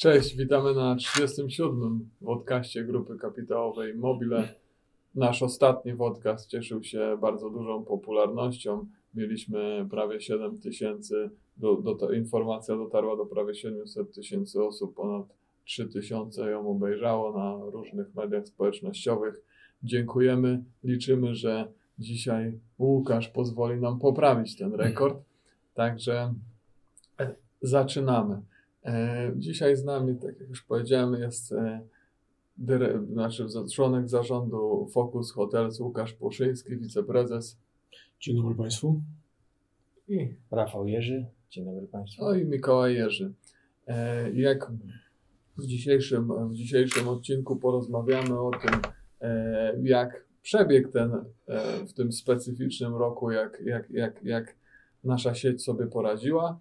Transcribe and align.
Cześć, 0.00 0.36
witamy 0.36 0.74
na 0.74 0.96
37. 0.96 2.10
podcaście 2.24 2.84
Grupy 2.84 3.18
Kapitałowej 3.18 3.94
Mobile. 3.94 4.54
Nasz 5.14 5.42
ostatni 5.42 5.94
podcast 5.94 6.50
cieszył 6.50 6.82
się 6.82 7.18
bardzo 7.20 7.50
dużą 7.50 7.84
popularnością. 7.84 8.86
Mieliśmy 9.14 9.86
prawie 9.90 10.20
7 10.20 10.58
tysięcy, 10.58 11.30
do, 11.56 11.76
do, 11.76 12.12
informacja 12.12 12.76
dotarła 12.76 13.16
do 13.16 13.26
prawie 13.26 13.54
700 13.54 14.14
tysięcy 14.14 14.64
osób, 14.64 14.94
ponad 14.94 15.26
3 15.64 15.88
tysiące 15.88 16.50
ją 16.50 16.70
obejrzało 16.70 17.38
na 17.38 17.70
różnych 17.70 18.14
mediach 18.14 18.46
społecznościowych. 18.46 19.42
Dziękujemy, 19.82 20.64
liczymy, 20.84 21.34
że 21.34 21.72
dzisiaj 21.98 22.58
Łukasz 22.78 23.28
pozwoli 23.28 23.80
nam 23.80 23.98
poprawić 23.98 24.56
ten 24.56 24.74
rekord. 24.74 25.22
Także 25.74 26.34
e, 27.20 27.34
zaczynamy. 27.62 28.49
E, 28.84 29.32
dzisiaj 29.36 29.76
z 29.76 29.84
nami, 29.84 30.16
tak 30.16 30.40
jak 30.40 30.48
już 30.48 30.62
powiedziałem, 30.62 31.20
jest 31.20 31.52
e, 31.52 31.80
dyre, 32.56 33.06
znaczy 33.12 33.46
członek 33.74 34.08
zarządu 34.08 34.88
Focus 34.92 35.32
Hotels 35.32 35.80
Łukasz 35.80 36.12
Puszyński, 36.12 36.76
wiceprezes. 36.76 37.58
Dzień 38.20 38.36
dobry 38.36 38.54
Państwu. 38.54 39.00
I 40.08 40.34
Rafał 40.50 40.86
Jerzy. 40.86 41.26
Dzień 41.50 41.64
dobry 41.64 41.86
Państwu. 41.86 42.24
No 42.24 42.34
i 42.34 42.44
Mikołaj 42.44 42.94
Jerzy. 42.94 43.32
E, 43.86 44.30
jak 44.30 44.72
w 45.56 45.66
dzisiejszym, 45.66 46.48
w 46.48 46.54
dzisiejszym 46.54 47.08
odcinku 47.08 47.56
porozmawiamy 47.56 48.40
o 48.40 48.50
tym, 48.50 48.80
jak 49.82 50.24
przebiegł 50.42 50.88
ten 50.88 51.12
w 51.88 51.92
tym 51.92 52.12
specyficznym 52.12 52.94
roku, 52.94 53.30
jak, 53.30 53.62
jak, 53.64 53.90
jak, 53.90 54.24
jak 54.24 54.56
nasza 55.04 55.34
sieć 55.34 55.64
sobie 55.64 55.86
poradziła 55.86 56.58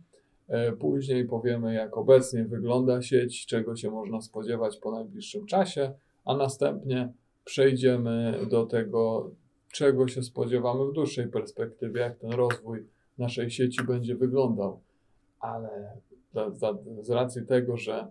później 0.80 1.26
powiemy, 1.26 1.73
jak 1.73 1.98
obecnie 1.98 2.45
wygląda 2.45 3.02
sieć, 3.02 3.45
czego 3.45 3.76
się 3.76 3.91
można 3.91 4.21
spodziewać 4.21 4.77
po 4.77 4.91
najbliższym 4.91 5.45
czasie, 5.45 5.94
a 6.25 6.38
następnie 6.38 7.13
przejdziemy 7.45 8.39
do 8.50 8.66
tego, 8.66 9.31
czego 9.72 10.08
się 10.08 10.23
spodziewamy 10.23 10.86
w 10.86 10.94
dłuższej 10.94 11.28
perspektywie, 11.28 12.02
jak 12.02 12.17
ten 12.17 12.31
rozwój 12.31 12.86
naszej 13.17 13.52
sieci 13.52 13.83
będzie 13.83 14.16
wyglądał. 14.16 14.80
Ale 15.39 15.97
za, 16.33 16.52
za, 16.52 16.78
z 17.02 17.09
racji 17.09 17.45
tego, 17.45 17.78
że 17.78 18.08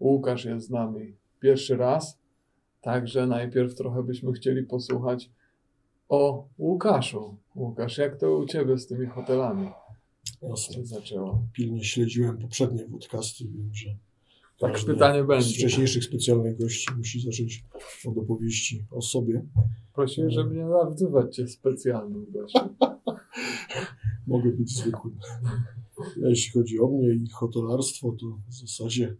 Łukasz 0.00 0.44
jest 0.44 0.66
z 0.66 0.70
nami 0.70 1.16
pierwszy 1.40 1.76
raz, 1.76 2.18
także 2.80 3.26
najpierw 3.26 3.74
trochę 3.74 4.02
byśmy 4.02 4.32
chcieli 4.32 4.62
posłuchać 4.62 5.30
o 6.08 6.44
Łukaszu. 6.58 7.36
Łukasz, 7.56 7.98
jak 7.98 8.16
to 8.16 8.36
u 8.36 8.46
Ciebie 8.46 8.78
z 8.78 8.86
tymi 8.86 9.06
hotelami? 9.06 9.70
Jasne. 10.42 10.86
zaczęło. 10.86 11.46
Pilnie 11.52 11.84
śledziłem 11.84 12.38
poprzednie 12.38 12.84
podcasty, 12.84 13.44
wiem, 13.44 13.70
że 13.74 13.96
tak 14.58 14.84
pytanie 14.84 15.24
będzie. 15.24 15.48
Z 15.48 15.54
wcześniejszych 15.54 16.04
specjalnych 16.04 16.58
gości 16.58 16.88
musi 16.96 17.20
zacząć 17.20 17.64
od 18.06 18.18
opowieści 18.18 18.84
o 18.90 19.02
sobie. 19.02 19.46
Prosiłem, 19.94 20.30
żeby 20.30 20.54
nie 20.54 20.64
nazywać 20.64 21.36
cię 21.36 21.48
specjalnym 21.48 22.26
gościem. 22.32 22.68
Mogę 24.26 24.50
być 24.50 24.70
zwykłym. 24.70 25.18
Jeśli 26.16 26.52
chodzi 26.52 26.80
o 26.80 26.88
mnie 26.88 27.14
i 27.14 27.28
hotelarstwo, 27.30 28.12
to 28.12 28.26
w 28.48 28.54
zasadzie 28.54 29.16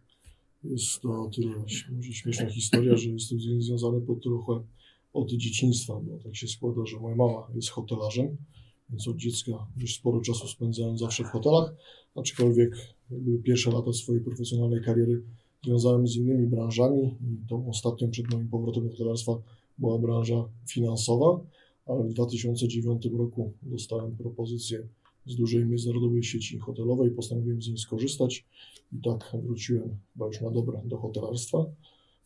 jest 0.64 1.00
to 1.00 1.30
tyle 1.34 1.52
może 1.90 2.12
śmieszna 2.12 2.50
historia, 2.50 2.96
że 2.96 3.08
jestem 3.08 3.38
związany 3.40 4.00
po 4.00 4.14
trochę 4.14 4.64
od 5.12 5.30
dzieciństwa, 5.30 6.00
bo 6.02 6.18
tak 6.18 6.36
się 6.36 6.48
składa, 6.48 6.86
że 6.86 7.00
moja 7.00 7.16
mama 7.16 7.48
jest 7.54 7.70
hotelarzem 7.70 8.36
więc 8.90 9.08
od 9.08 9.16
dziecka 9.16 9.52
dość 9.76 9.96
sporo 9.96 10.20
czasu 10.20 10.48
spędzałem 10.48 10.98
zawsze 10.98 11.24
w 11.24 11.26
hotelach, 11.26 11.74
aczkolwiek 12.14 12.76
pierwsze 13.44 13.70
lata 13.70 13.92
swojej 13.92 14.24
profesjonalnej 14.24 14.82
kariery 14.82 15.22
związałem 15.64 16.06
z 16.06 16.16
innymi 16.16 16.46
branżami 16.46 17.02
i 17.04 17.48
tą 17.48 17.68
ostatnią 17.68 18.10
przed 18.10 18.32
moim 18.32 18.48
powrotem 18.48 18.84
do 18.84 18.90
hotelarstwa 18.90 19.32
była 19.78 19.98
branża 19.98 20.48
finansowa, 20.68 21.40
ale 21.86 22.04
w 22.04 22.12
2009 22.12 23.06
roku 23.18 23.52
dostałem 23.62 24.16
propozycję 24.16 24.88
z 25.26 25.36
dużej 25.36 25.66
międzynarodowej 25.66 26.22
sieci 26.22 26.58
hotelowej, 26.58 27.10
postanowiłem 27.10 27.62
z 27.62 27.68
niej 27.68 27.78
skorzystać 27.78 28.44
i 28.92 29.00
tak 29.02 29.36
wróciłem 29.42 29.96
chyba 30.12 30.26
już 30.26 30.40
na 30.40 30.50
dobre 30.50 30.82
do 30.84 30.98
hotelarstwa, 30.98 31.66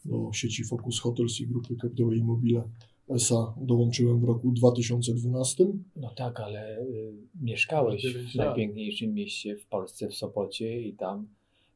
do 0.05 0.31
sieci 0.33 0.65
Focus 0.65 1.01
Hotels 1.01 1.41
i 1.41 1.47
grupy 1.47 1.77
kapitałowej 1.77 2.19
Immobile 2.19 2.63
SA 3.11 3.55
dołączyłem 3.61 4.21
w 4.21 4.25
roku 4.25 4.53
2012. 4.53 5.67
No 5.97 6.11
tak, 6.17 6.41
ale 6.41 6.81
y, 6.81 7.13
mieszkałeś 7.41 8.15
w 8.15 8.35
najpiękniejszym 8.35 9.15
mieście 9.15 9.57
w 9.57 9.67
Polsce, 9.67 10.09
w 10.09 10.15
Sopocie 10.15 10.81
i 10.81 10.93
tam 10.93 11.27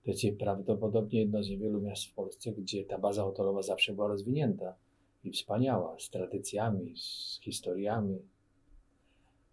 to 0.05 0.11
jest 0.11 0.39
prawdopodobnie 0.39 1.21
jedno 1.21 1.43
z 1.43 1.49
niewielu 1.49 1.81
miast 1.81 2.05
w 2.05 2.15
Polsce, 2.15 2.53
gdzie 2.53 2.84
ta 2.84 2.99
baza 2.99 3.23
hotelowa 3.23 3.62
zawsze 3.62 3.93
była 3.93 4.09
rozwinięta 4.09 4.75
i 5.25 5.31
wspaniała, 5.31 5.97
z 5.99 6.11
tradycjami, 6.11 6.94
z 6.97 7.41
historiami. 7.43 8.19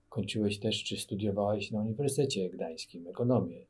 Kończyłeś 0.09 0.59
też, 0.59 0.83
czy 0.83 0.97
studiowałeś 0.97 1.71
na 1.71 1.81
Uniwersytecie 1.81 2.49
Gdańskim 2.49 3.07
ekonomię. 3.07 3.65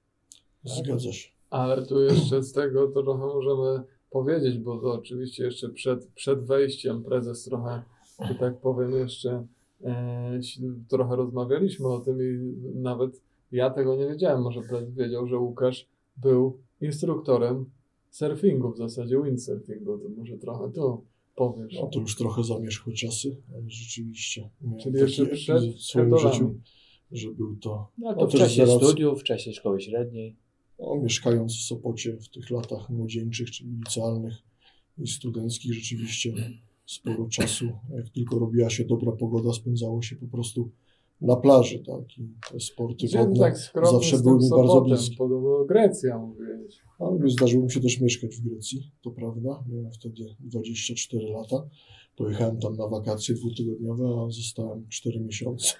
Tak? 0.64 0.74
Zgadza 0.74 1.12
się. 1.12 1.30
Ale 1.50 1.86
tu 1.86 2.02
jeszcze 2.02 2.44
z 2.44 2.54
tego 2.54 2.88
to 2.88 3.04
trochę 3.04 3.26
możemy 3.26 3.84
powiedzieć, 4.10 4.58
bo 4.58 4.78
to 4.78 4.94
oczywiście 4.94 5.44
jeszcze 5.44 5.70
przed, 5.70 6.08
przed 6.08 6.46
wejściem 6.46 7.04
prezes 7.04 7.44
trochę 7.44 7.84
że 8.28 8.36
tak 8.36 8.58
powiem, 8.58 8.92
jeszcze 8.92 9.48
e, 9.84 10.40
trochę 10.88 11.16
rozmawialiśmy 11.16 11.88
o 11.88 12.00
tym 12.00 12.18
i 12.22 12.80
nawet 12.80 13.22
ja 13.52 13.70
tego 13.70 13.96
nie 13.96 14.08
wiedziałem. 14.08 14.42
Może 14.42 14.62
wiedział, 14.90 15.28
że 15.28 15.38
Łukasz 15.38 15.88
był 16.18 16.58
instruktorem 16.82 17.66
surfingu, 18.10 18.72
w 18.72 18.78
zasadzie 18.78 19.22
windsurfingu. 19.24 19.98
To 19.98 20.10
może 20.18 20.38
trochę 20.38 20.72
to 20.72 21.02
powiesz. 21.36 21.74
No 21.82 21.88
to 21.88 22.00
już 22.00 22.16
trochę 22.16 22.44
zamierzchłe 22.44 22.94
czasy, 22.94 23.38
ale 23.54 23.70
rzeczywiście. 23.70 24.50
Czyli 24.84 25.00
jeszcze 25.00 25.26
przed 25.26 25.64
w 25.64 25.82
swoim 25.82 26.18
życiu, 26.18 26.56
że 27.12 27.32
był 27.32 27.56
to. 27.56 27.88
No 27.98 28.16
to 28.16 28.28
w 28.28 28.32
czasie 28.32 28.66
zaraz, 28.66 28.84
studiów, 28.84 29.22
w 29.22 29.24
czasie 29.24 29.54
szkoły 29.54 29.82
średniej. 29.82 30.36
No, 30.80 30.96
mieszkając 30.96 31.54
w 31.54 31.62
Sopocie 31.62 32.18
w 32.18 32.30
tych 32.30 32.50
latach 32.50 32.90
młodzieńczych, 32.90 33.52
czyli 33.52 33.70
licealnych 33.70 34.34
i 34.98 35.08
studenckich, 35.08 35.74
rzeczywiście 35.74 36.34
sporo 36.92 37.28
czasu, 37.28 37.66
jak 37.96 38.10
tylko 38.10 38.40
robiła 38.40 38.70
się 38.70 38.86
dobra 38.86 39.12
pogoda, 39.12 39.54
spędzało 39.54 40.02
się 40.02 40.16
po 40.16 40.28
prostu 40.28 40.70
na 41.22 41.36
plaży, 41.36 41.80
tak, 41.80 42.18
i 42.18 42.30
te 42.52 42.60
sporty 42.60 43.08
Dzień 43.08 43.22
wodne 43.22 43.40
tak 43.40 43.58
zawsze 43.92 44.20
były 44.20 44.38
mi 44.38 44.50
bardzo 44.50 44.82
bliskie. 44.82 45.16
Podobno 45.16 45.66
Grecja 45.66 46.18
mówiłeś. 46.18 46.82
Ale 47.00 47.30
zdarzyło 47.30 47.64
mi 47.64 47.72
się 47.72 47.80
też 47.80 48.02
mieszkać 48.02 48.36
w 48.36 48.50
Grecji, 48.50 48.92
to 49.02 49.12
prawda, 49.12 49.64
miałem 49.70 49.92
wtedy 49.92 50.24
24 50.40 51.28
lata. 51.28 51.68
Pojechałem 52.18 52.60
tam 52.60 52.76
na 52.76 52.88
wakacje 52.88 53.36
dwutygodniowe, 53.36 54.04
a 54.26 54.30
zostałem 54.30 54.88
4 54.90 55.20
miesiące. 55.20 55.74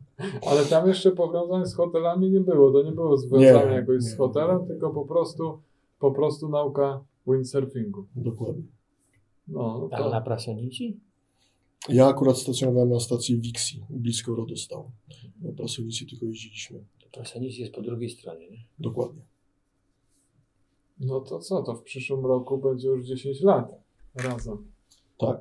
Ale 0.50 0.64
tam 0.64 0.88
jeszcze 0.88 1.12
powiązań 1.12 1.66
z 1.66 1.74
hotelami 1.74 2.30
nie 2.30 2.40
było. 2.40 2.72
To 2.72 2.82
nie 2.82 2.92
było 2.92 3.16
związane 3.16 3.74
jakoś 3.74 4.04
nie, 4.04 4.10
z 4.10 4.16
hotelem, 4.16 4.60
nie. 4.62 4.66
tylko 4.66 4.90
po 4.90 5.04
prostu, 5.04 5.58
po 5.98 6.10
prostu 6.10 6.48
nauka 6.48 7.04
windsurfingu. 7.26 8.06
Dokładnie. 8.16 8.77
No, 9.48 9.88
to... 9.98 10.10
na 10.10 10.20
Prasonici? 10.20 11.00
Ja 11.88 12.06
akurat 12.06 12.38
stacjonowałem 12.38 12.90
na 12.90 13.00
stacji 13.00 13.40
Wixi, 13.40 13.84
blisko 13.90 14.34
Rodostału. 14.34 14.90
Na 15.42 15.52
Prasonici 15.52 16.06
tylko 16.06 16.26
jeździliśmy. 16.26 16.84
Prasonici 17.12 17.60
jest 17.60 17.74
po 17.74 17.82
drugiej 17.82 18.10
stronie, 18.10 18.50
nie? 18.50 18.64
Dokładnie. 18.78 19.22
No 21.00 21.20
to 21.20 21.38
co, 21.38 21.62
to 21.62 21.74
w 21.74 21.82
przyszłym 21.82 22.26
roku 22.26 22.58
będzie 22.58 22.88
już 22.88 23.06
10 23.06 23.40
lat 23.40 23.74
razem. 24.14 24.72
Tak. 25.18 25.40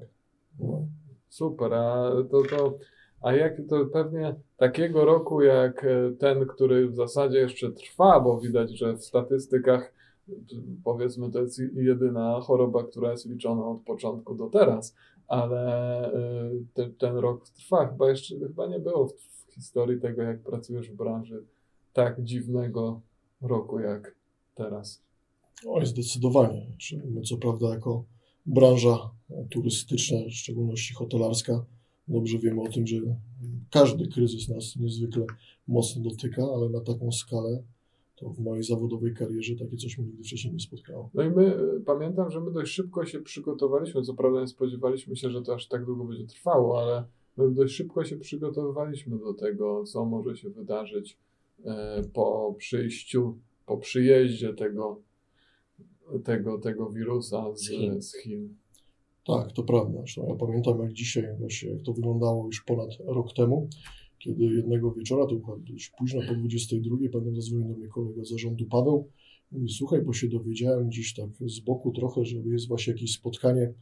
No. 0.59 0.87
Super, 1.29 1.73
a 1.73 2.11
to, 2.31 2.43
to 2.43 2.77
a 3.21 3.33
jak 3.33 3.57
to 3.69 3.85
pewnie 3.85 4.35
takiego 4.57 5.05
roku 5.05 5.41
jak 5.41 5.85
ten, 6.19 6.45
który 6.45 6.89
w 6.89 6.95
zasadzie 6.95 7.37
jeszcze 7.37 7.71
trwa, 7.71 8.19
bo 8.19 8.39
widać, 8.39 8.77
że 8.77 8.93
w 8.93 9.05
statystykach 9.05 9.93
powiedzmy 10.83 11.31
to 11.31 11.41
jest 11.41 11.61
jedyna 11.75 12.41
choroba, 12.41 12.83
która 12.83 13.11
jest 13.11 13.25
liczona 13.25 13.65
od 13.65 13.81
początku 13.81 14.35
do 14.35 14.49
teraz, 14.49 14.95
ale 15.27 16.13
y, 16.13 16.65
te, 16.73 16.89
ten 16.89 17.15
rok 17.15 17.49
trwa. 17.49 17.87
Chyba 17.87 18.09
jeszcze 18.09 18.39
chyba 18.39 18.67
nie 18.67 18.79
było 18.79 19.07
w, 19.07 19.13
w 19.13 19.53
historii 19.53 20.01
tego, 20.01 20.21
jak 20.21 20.39
pracujesz 20.39 20.89
w 20.89 20.95
branży 20.95 21.43
tak 21.93 22.23
dziwnego 22.23 23.01
roku 23.41 23.79
jak 23.79 24.15
teraz. 24.55 25.01
Oj, 25.67 25.85
zdecydowanie. 25.85 26.67
My 27.05 27.21
co 27.21 27.37
prawda 27.37 27.69
jako 27.69 28.03
branża 28.45 29.09
turystyczna, 29.49 30.17
w 30.29 30.33
szczególności 30.33 30.93
hotelarska, 30.93 31.65
dobrze 32.07 32.39
wiemy 32.39 32.61
o 32.61 32.67
tym, 32.67 32.87
że 32.87 32.97
każdy 33.71 34.07
kryzys 34.07 34.49
nas 34.49 34.75
niezwykle 34.75 35.25
mocno 35.67 36.01
dotyka, 36.01 36.43
ale 36.55 36.69
na 36.69 36.81
taką 36.81 37.11
skalę 37.11 37.63
to 38.17 38.29
w 38.29 38.39
mojej 38.39 38.63
zawodowej 38.63 39.13
karierze 39.13 39.55
takie 39.55 39.77
coś 39.77 39.97
mnie 39.97 40.07
nigdy 40.07 40.23
wcześniej 40.23 40.53
nie 40.53 40.59
spotkało. 40.59 41.09
No 41.13 41.23
i 41.23 41.29
my, 41.29 41.55
e, 41.55 41.79
pamiętam, 41.85 42.31
że 42.31 42.41
my 42.41 42.51
dość 42.51 42.73
szybko 42.73 43.05
się 43.05 43.19
przygotowaliśmy, 43.19 44.01
co 44.01 44.13
prawda 44.13 44.41
nie 44.41 44.47
spodziewaliśmy 44.47 45.15
się, 45.15 45.29
że 45.29 45.41
to 45.41 45.53
aż 45.53 45.67
tak 45.67 45.85
długo 45.85 46.03
będzie 46.03 46.27
trwało, 46.27 46.81
ale 46.81 47.03
my 47.37 47.51
dość 47.51 47.75
szybko 47.75 48.05
się 48.05 48.17
przygotowywaliśmy 48.17 49.19
do 49.19 49.33
tego, 49.33 49.83
co 49.83 50.05
może 50.05 50.35
się 50.35 50.49
wydarzyć 50.49 51.17
e, 51.65 52.01
po 52.13 52.55
przyjściu, 52.57 53.37
po 53.65 53.77
przyjeździe 53.77 54.53
tego 54.53 55.01
tego, 56.23 56.57
tego 56.57 56.89
wirusa 56.89 57.55
z, 57.55 57.61
Z 57.61 57.69
Chin. 57.69 58.01
z 58.01 58.15
Chin. 58.15 58.55
Tak, 59.27 59.51
to 59.51 59.63
prawda. 59.63 59.99
Zresztą 59.99 60.27
ja 60.27 60.35
pamiętam 60.35 60.79
jak 60.79 60.93
dzisiaj, 60.93 61.35
właśnie 61.39 61.69
jak 61.69 61.81
to 61.81 61.93
wyglądało 61.93 62.45
już 62.45 62.63
ponad 62.63 62.89
rok 63.05 63.33
temu, 63.33 63.69
kiedy 64.19 64.43
jednego 64.45 64.91
wieczora, 64.91 65.25
to 65.25 65.35
było 65.35 65.57
dość 65.57 65.91
późno, 65.97 66.21
po 66.27 66.35
22, 66.35 66.97
pamiętam 67.11 67.35
zadzwonił 67.35 67.67
do 67.67 67.73
mnie 67.73 67.87
kolega 67.87 68.23
z 68.23 68.29
zarządu 68.29 68.65
Paweł, 68.65 69.07
mówi, 69.51 69.69
słuchaj, 69.69 70.01
bo 70.01 70.13
się 70.13 70.27
dowiedziałem 70.27 70.87
gdzieś 70.87 71.13
tak 71.13 71.29
z 71.45 71.59
boku 71.59 71.91
trochę, 71.91 72.25
że 72.25 72.37
jest 72.37 72.67
właśnie 72.67 72.93
jakieś 72.93 73.13
spotkanie 73.13 73.73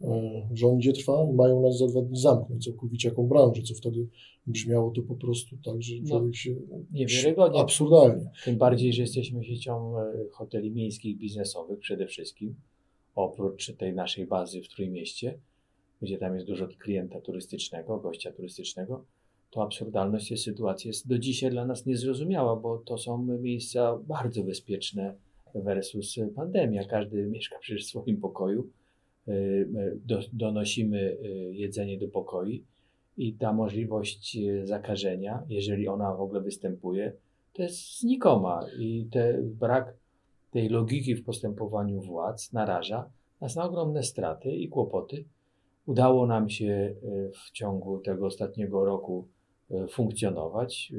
e, 0.00 0.48
w 0.50 0.56
rządzie 0.56 0.92
trwa 0.92 1.26
i 1.32 1.34
mają 1.34 1.62
nas 1.62 1.78
za 1.78 1.86
dwa 1.86 2.02
dni 2.02 2.16
zamknąć 2.16 2.64
całkowicie 2.64 3.08
jaką 3.08 3.26
branżę, 3.26 3.62
co 3.62 3.74
wtedy 3.74 4.06
brzmiało 4.46 4.90
to 4.90 5.02
po 5.02 5.14
prostu 5.14 5.56
tak, 5.64 5.82
że 5.82 5.94
No, 6.02 6.08
człowiek 6.08 6.36
się... 6.36 6.54
Niewiarygodnie. 6.92 7.60
Absurdalnie. 7.60 8.30
Tym 8.44 8.56
bardziej, 8.56 8.92
że 8.92 9.02
jesteśmy 9.02 9.44
siecią 9.44 9.98
e, 9.98 10.12
hoteli 10.30 10.70
miejskich, 10.70 11.18
biznesowych 11.18 11.78
przede 11.78 12.06
wszystkim, 12.06 12.54
oprócz 13.14 13.72
tej 13.76 13.94
naszej 13.94 14.26
bazy 14.26 14.62
w 14.62 14.68
Trójmieście, 14.68 15.38
gdzie 16.02 16.18
tam 16.18 16.34
jest 16.34 16.46
dużo 16.46 16.68
klienta 16.68 17.20
turystycznego, 17.20 17.98
gościa 17.98 18.32
turystycznego, 18.32 19.04
to 19.52 19.62
absurdalność 19.62 20.28
tej 20.28 20.38
sytuacji 20.38 20.88
jest 20.88 21.08
do 21.08 21.18
dzisiaj 21.18 21.50
dla 21.50 21.64
nas 21.64 21.86
niezrozumiała, 21.86 22.56
bo 22.56 22.78
to 22.78 22.98
są 22.98 23.22
miejsca 23.22 23.98
bardzo 23.98 24.44
bezpieczne 24.44 25.14
versus 25.54 26.16
pandemia. 26.36 26.84
Każdy 26.84 27.26
mieszka 27.26 27.58
przecież 27.58 27.84
w 27.84 27.88
swoim 27.88 28.16
pokoju, 28.20 28.70
e, 29.28 29.32
do, 30.04 30.20
donosimy 30.32 31.16
e, 31.22 31.28
jedzenie 31.52 31.98
do 31.98 32.08
pokoi 32.08 32.64
i 33.16 33.34
ta 33.34 33.52
możliwość 33.52 34.36
e, 34.36 34.66
zakażenia, 34.66 35.42
jeżeli 35.48 35.88
ona 35.88 36.14
w 36.14 36.20
ogóle 36.20 36.40
występuje, 36.40 37.12
to 37.52 37.62
jest 37.62 38.00
znikoma 38.00 38.60
i 38.78 39.06
te, 39.10 39.38
brak 39.42 39.94
tej 40.50 40.68
logiki 40.68 41.14
w 41.14 41.24
postępowaniu 41.24 42.00
władz 42.00 42.52
naraża 42.52 43.10
nas 43.40 43.56
na 43.56 43.64
ogromne 43.64 44.02
straty 44.02 44.50
i 44.50 44.68
kłopoty. 44.68 45.24
Udało 45.86 46.26
nam 46.26 46.48
się 46.48 46.94
w 47.34 47.50
ciągu 47.50 47.98
tego 47.98 48.26
ostatniego 48.26 48.84
roku 48.84 49.28
funkcjonować 49.88 50.92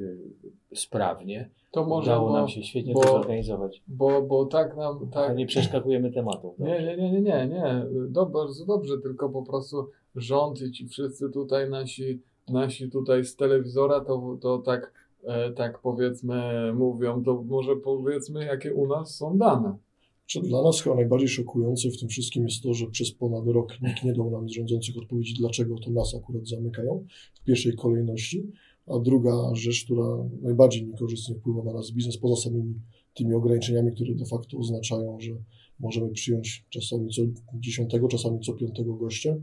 e, 0.72 0.75
sprawnie. 0.75 1.50
To 1.72 1.86
może, 1.86 2.12
Udało 2.12 2.28
bo, 2.30 2.34
nam 2.34 2.48
się 2.48 2.64
świetnie 2.64 2.94
bo- 2.94 3.02
to 3.02 3.08
zorganizować. 3.08 3.81
bo, 3.88 4.22
bo 4.22 4.46
tak 4.46 4.78
nam, 4.78 5.00
Tak. 5.00 5.10
tak, 5.28 5.38
Nie 5.38 5.46
przeskakujemy 5.46 6.12
tematów. 6.12 6.60
Nie, 6.60 6.84
nie, 6.84 6.98
nie, 6.98 7.12
nie, 7.12 7.22
nie, 7.22 7.48
nie. 7.48 7.86
Do, 8.10 8.25
bardzo 8.25 8.66
dobrze, 8.66 8.98
tylko 8.98 9.30
po 9.30 9.44
prostu 9.44 9.90
rząd 10.16 10.62
i 10.62 10.72
ci 10.72 10.88
wszyscy 10.88 11.30
tutaj 11.30 11.70
nasi, 11.70 12.22
nasi 12.50 12.90
tutaj 12.92 13.25
z 13.25 13.36
telewizora 13.36 14.02
to, 14.02 14.38
to 14.42 14.58
tak, 14.58 14.94
e, 15.24 15.52
tak 15.52 15.80
powiedzmy 15.80 16.72
mówią, 16.74 17.24
to 17.24 17.44
może 17.48 17.75
powiedzmy 17.75 18.46
jakie 18.46 18.74
u 18.74 18.88
nas 18.88 19.16
są 19.16 19.38
dane. 19.38 19.78
Czy 20.25 20.42
dla 20.42 20.64
nas 20.64 20.81
chyba 20.81 20.96
najbardziej 20.96 21.30
szokujące 21.30 21.90
w 21.90 22.00
tym 22.00 22.10
wszystkim 22.10 22.44
jest 22.44 22.64
to, 22.64 22.74
że 22.74 22.88
przez 22.88 23.12
ponad 23.12 23.48
rok 23.48 23.81
nikt 23.81 24.04
nie 24.04 24.14
dał 24.14 24.31
nam 24.31 24.50
z 24.50 24.52
rządzących 24.52 24.98
odpowiedzi, 24.98 25.34
dlaczego 25.40 25.80
to 25.80 25.92
nas 25.92 26.16
akurat 26.16 26.48
zamykają 26.48 27.06
w 27.34 27.44
pierwszej 27.44 27.75
kolejności. 27.75 28.52
A 28.88 29.00
druga 29.00 29.56
rzecz, 29.56 29.86
która 29.86 30.30
najbardziej 30.42 30.86
niekorzystnie 30.86 31.36
wpływa 31.36 31.64
na 31.64 31.74
nasz 31.74 31.92
biznes, 31.92 32.18
poza 32.18 32.42
samymi 32.42 32.74
tymi 33.14 33.34
ograniczeniami, 33.34 33.92
które 33.92 34.16
de 34.16 34.25
facto 34.25 34.58
oznaczają, 34.58 35.20
że 35.20 35.31
możemy 35.80 36.10
przyjąć 36.10 36.66
czasami 36.70 37.10
co 37.10 37.22
dziesiątego, 37.54 38.08
czasami 38.08 38.40
co 38.40 38.54
piątego 38.54 38.94
gościa, 38.94 39.36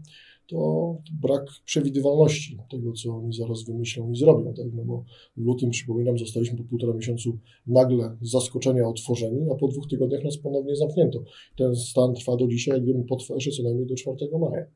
to 0.50 0.97
brak 1.23 1.47
przewidywalności 1.64 2.58
tego, 2.70 2.93
co 2.93 3.17
oni 3.17 3.32
zaraz 3.32 3.64
wymyślą 3.64 4.11
i 4.11 4.17
zrobią. 4.17 4.55
Tak? 4.55 4.67
No 4.75 4.85
bo 4.85 5.05
w 5.37 5.41
lutym, 5.41 5.70
przypominam, 5.70 6.19
zostaliśmy 6.19 6.58
po 6.58 6.64
półtora 6.64 6.94
miesiącu 6.94 7.38
nagle 7.67 8.17
z 8.23 8.31
zaskoczenia 8.31 8.88
otworzeni, 8.88 9.47
a 9.52 9.55
po 9.55 9.69
dwóch 9.69 9.88
tygodniach 9.88 10.25
nas 10.25 10.37
ponownie 10.37 10.76
zamknięto. 10.76 11.23
Ten 11.56 11.76
stan 11.76 12.14
trwa 12.14 12.37
do 12.37 12.49
dzisiaj, 12.49 12.75
jak 12.75 12.85
wiemy, 12.85 13.05
potrwa 13.05 13.35
jeszcze 13.35 13.50
co 13.50 13.62
najmniej 13.62 13.87
do 13.87 13.94
4 13.94 14.17
maja. 14.38 14.67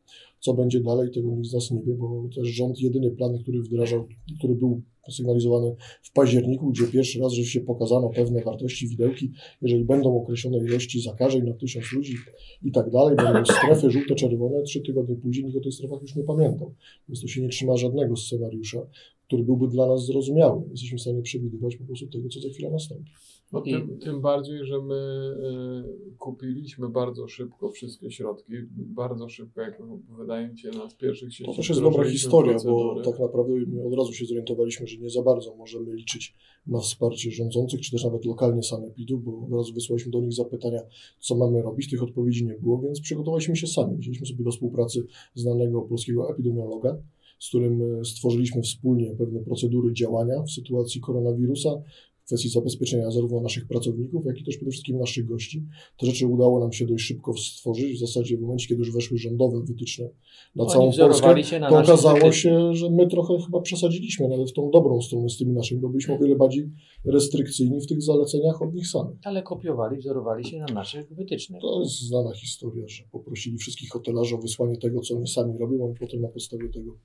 Co 0.40 0.54
będzie 0.54 0.80
dalej, 0.80 1.10
tego 1.10 1.34
nikt 1.34 1.48
z 1.48 1.54
nas 1.54 1.70
nie 1.70 1.82
wie, 1.82 1.94
bo 1.94 2.28
też 2.34 2.48
rząd 2.48 2.80
jedyny 2.80 3.10
plan, 3.10 3.38
który 3.38 3.62
wdrażał, 3.62 4.06
który 4.38 4.54
był 4.54 4.82
sygnalizowany 5.10 5.74
w 6.02 6.12
październiku, 6.12 6.70
gdzie 6.70 6.86
pierwszy 6.86 7.20
raz 7.20 7.32
rzeczywiście 7.32 7.60
pokazano 7.60 8.08
pewne 8.08 8.42
wartości 8.42 8.88
widełki, 8.88 9.32
jeżeli 9.62 9.84
będą 9.84 10.22
określone 10.22 10.58
ilości 10.58 11.00
zakażeń 11.00 11.42
na 11.42 11.54
tysiąc 11.54 11.92
ludzi 11.92 12.14
i 12.62 12.72
tak 12.72 12.90
dalej, 12.90 13.16
będą 13.16 13.44
strefy 13.54 13.90
żółte, 13.90 14.14
czerwone, 14.14 14.62
trzy 14.62 14.80
tygodnie 14.80 15.16
później 15.16 15.44
nikt 15.44 15.58
o 15.58 15.60
tych 15.60 15.74
strefach 15.74 16.02
już 16.02 16.16
nie 16.16 16.24
pamiętał. 16.24 16.74
Więc 17.08 17.20
to 17.20 17.26
się 17.28 17.42
nie 17.42 17.48
trzyma 17.48 17.76
żadnego 17.76 18.16
scenariusza, 18.16 18.86
który 19.26 19.42
byłby 19.42 19.68
dla 19.68 19.86
nas 19.86 20.06
zrozumiały. 20.06 20.62
Jesteśmy 20.70 20.98
w 20.98 21.00
stanie 21.00 21.22
przewidywać 21.22 21.76
po 21.76 21.84
prostu 21.84 22.06
tego, 22.06 22.28
co 22.28 22.40
za 22.40 22.48
chwilę 22.48 22.70
nastąpi. 22.70 23.10
No, 23.54 23.62
I- 23.64 23.70
tym, 23.70 23.98
tym 23.98 24.20
bardziej, 24.20 24.64
że 24.66 24.82
my 24.82 24.94
e, 24.94 26.14
kupiliśmy 26.18 26.88
bardzo 26.88 27.28
szybko 27.28 27.70
wszystkie 27.70 28.10
środki, 28.10 28.52
bardzo 28.76 29.28
szybko, 29.28 29.60
jak 29.60 29.82
wydaje 30.18 30.48
mi 30.48 30.58
się, 30.58 30.70
na 30.70 30.90
z 30.90 30.94
pierwszych 30.94 31.34
sieci. 31.34 31.50
To 31.50 31.56
też 31.56 31.68
jest 31.68 31.80
dobra 31.80 32.10
historia, 32.10 32.52
bo 32.52 32.60
procedury. 32.60 33.04
tak 33.04 33.20
naprawdę 33.20 33.52
my 33.66 33.84
od 33.86 33.94
razu 33.94 34.12
się 34.12 34.26
zorientowaliśmy, 34.26 34.86
że 34.86 34.98
nie 34.98 35.10
za 35.10 35.22
bardzo 35.22 35.54
możemy 35.56 35.94
liczyć 35.94 36.34
na 36.66 36.78
wsparcie 36.80 37.30
rządzących, 37.30 37.80
czy 37.80 37.90
też 37.90 38.04
nawet 38.04 38.24
lokalnie 38.24 38.62
sanepidów, 38.62 39.24
bo 39.24 39.46
od 39.46 39.52
razu 39.52 39.74
wysłaliśmy 39.74 40.12
do 40.12 40.20
nich 40.20 40.32
zapytania, 40.32 40.80
co 41.18 41.34
mamy 41.34 41.62
robić. 41.62 41.90
Tych 41.90 42.02
odpowiedzi 42.02 42.46
nie 42.46 42.54
było, 42.54 42.78
więc 42.78 43.00
przygotowaliśmy 43.00 43.56
się 43.56 43.66
sami. 43.66 43.96
Wzięliśmy 43.96 44.26
sobie 44.26 44.44
do 44.44 44.50
współpracy 44.50 45.06
znanego 45.34 45.82
polskiego 45.82 46.30
epidemiologa, 46.30 46.96
z 47.38 47.48
którym 47.48 48.00
e, 48.00 48.04
stworzyliśmy 48.04 48.62
wspólnie 48.62 49.14
pewne 49.18 49.40
procedury 49.40 49.92
działania 49.92 50.42
w 50.42 50.50
sytuacji 50.50 51.00
koronawirusa, 51.00 51.82
w 52.24 52.26
kwestii 52.26 52.48
zabezpieczenia 52.48 53.10
zarówno 53.10 53.40
naszych 53.40 53.66
pracowników, 53.66 54.26
jak 54.26 54.40
i 54.40 54.44
też 54.44 54.56
przede 54.56 54.70
wszystkim 54.70 54.98
naszych 54.98 55.26
gości. 55.26 55.66
Te 55.98 56.06
rzeczy 56.06 56.26
udało 56.26 56.60
nam 56.60 56.72
się 56.72 56.86
dość 56.86 57.04
szybko 57.04 57.36
stworzyć. 57.36 57.96
W 57.96 58.00
zasadzie 58.00 58.36
w 58.36 58.40
momencie, 58.40 58.68
kiedy 58.68 58.78
już 58.78 58.92
weszły 58.92 59.18
rządowe 59.18 59.60
wytyczne 59.62 60.08
na 60.56 60.64
Oni 60.64 60.72
całą 60.72 60.92
Polskę, 60.92 61.44
się 61.44 61.60
na 61.60 61.68
to 61.68 61.78
okazało 61.78 62.14
wytycznych. 62.14 62.36
się, 62.36 62.74
że 62.74 62.90
my 62.90 63.08
trochę 63.08 63.38
chyba 63.44 63.60
przesadziliśmy 63.60 64.28
nawet 64.28 64.50
w 64.50 64.52
tą 64.52 64.70
dobrą 64.70 65.02
stronę 65.02 65.28
z 65.28 65.38
tymi 65.38 65.52
naszymi, 65.52 65.80
bo 65.80 65.88
byliśmy 65.88 66.14
o 66.14 66.18
wiele 66.18 66.36
bardziej 66.36 66.70
restrykcyjni 67.04 67.80
w 67.80 67.86
tych 67.86 68.02
zaleceniach 68.02 68.62
od 68.62 68.74
nich 68.74 68.88
samych. 68.88 69.16
Ale 69.24 69.42
kopiowali, 69.42 69.96
wzorowali 69.96 70.44
się 70.44 70.58
na 70.58 70.74
naszych 70.74 71.14
wytycznych. 71.14 71.60
To 71.60 71.80
jest 71.80 72.00
znana 72.00 72.34
historia, 72.34 72.88
że 72.88 73.04
poprosili 73.12 73.58
wszystkich 73.58 73.90
hotelarzy 73.90 74.34
o 74.34 74.38
wysłanie 74.38 74.76
tego, 74.76 75.00
co 75.00 75.16
oni 75.16 75.28
sami 75.28 75.58
robią, 75.58 75.92
a 75.94 75.98
potem 76.00 76.20
na 76.20 76.28
podstawie 76.28 76.68
tego 76.68 76.96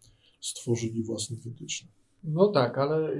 stworzyli 0.42 1.04
własne 1.04 1.38
wytyczne. 1.38 1.90
No 2.24 2.48
tak, 2.48 2.78
ale 2.78 3.12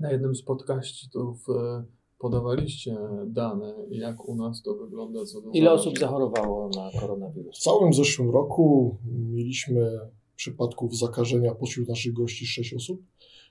na 0.00 0.12
jednym 0.12 0.34
z 0.34 0.42
podcastów 0.42 1.46
e, 1.48 1.84
podawaliście 2.18 2.96
dane, 3.26 3.74
jak 3.90 4.28
u 4.28 4.34
nas 4.36 4.62
to 4.62 4.74
wygląda 4.74 5.24
co 5.24 5.40
do 5.40 5.50
Ile 5.50 5.72
osób 5.72 5.98
zachorowało 5.98 6.68
na 6.68 6.90
W 6.90 7.00
koronawirus? 7.00 7.58
całym 7.58 7.92
zeszłym 7.92 8.30
roku 8.30 8.96
mieliśmy 9.04 10.00
przypadków 10.36 10.98
zakażenia 10.98 11.54
pośród 11.54 11.88
naszych 11.88 12.12
gości 12.12 12.46
6 12.46 12.74
osób 12.74 13.02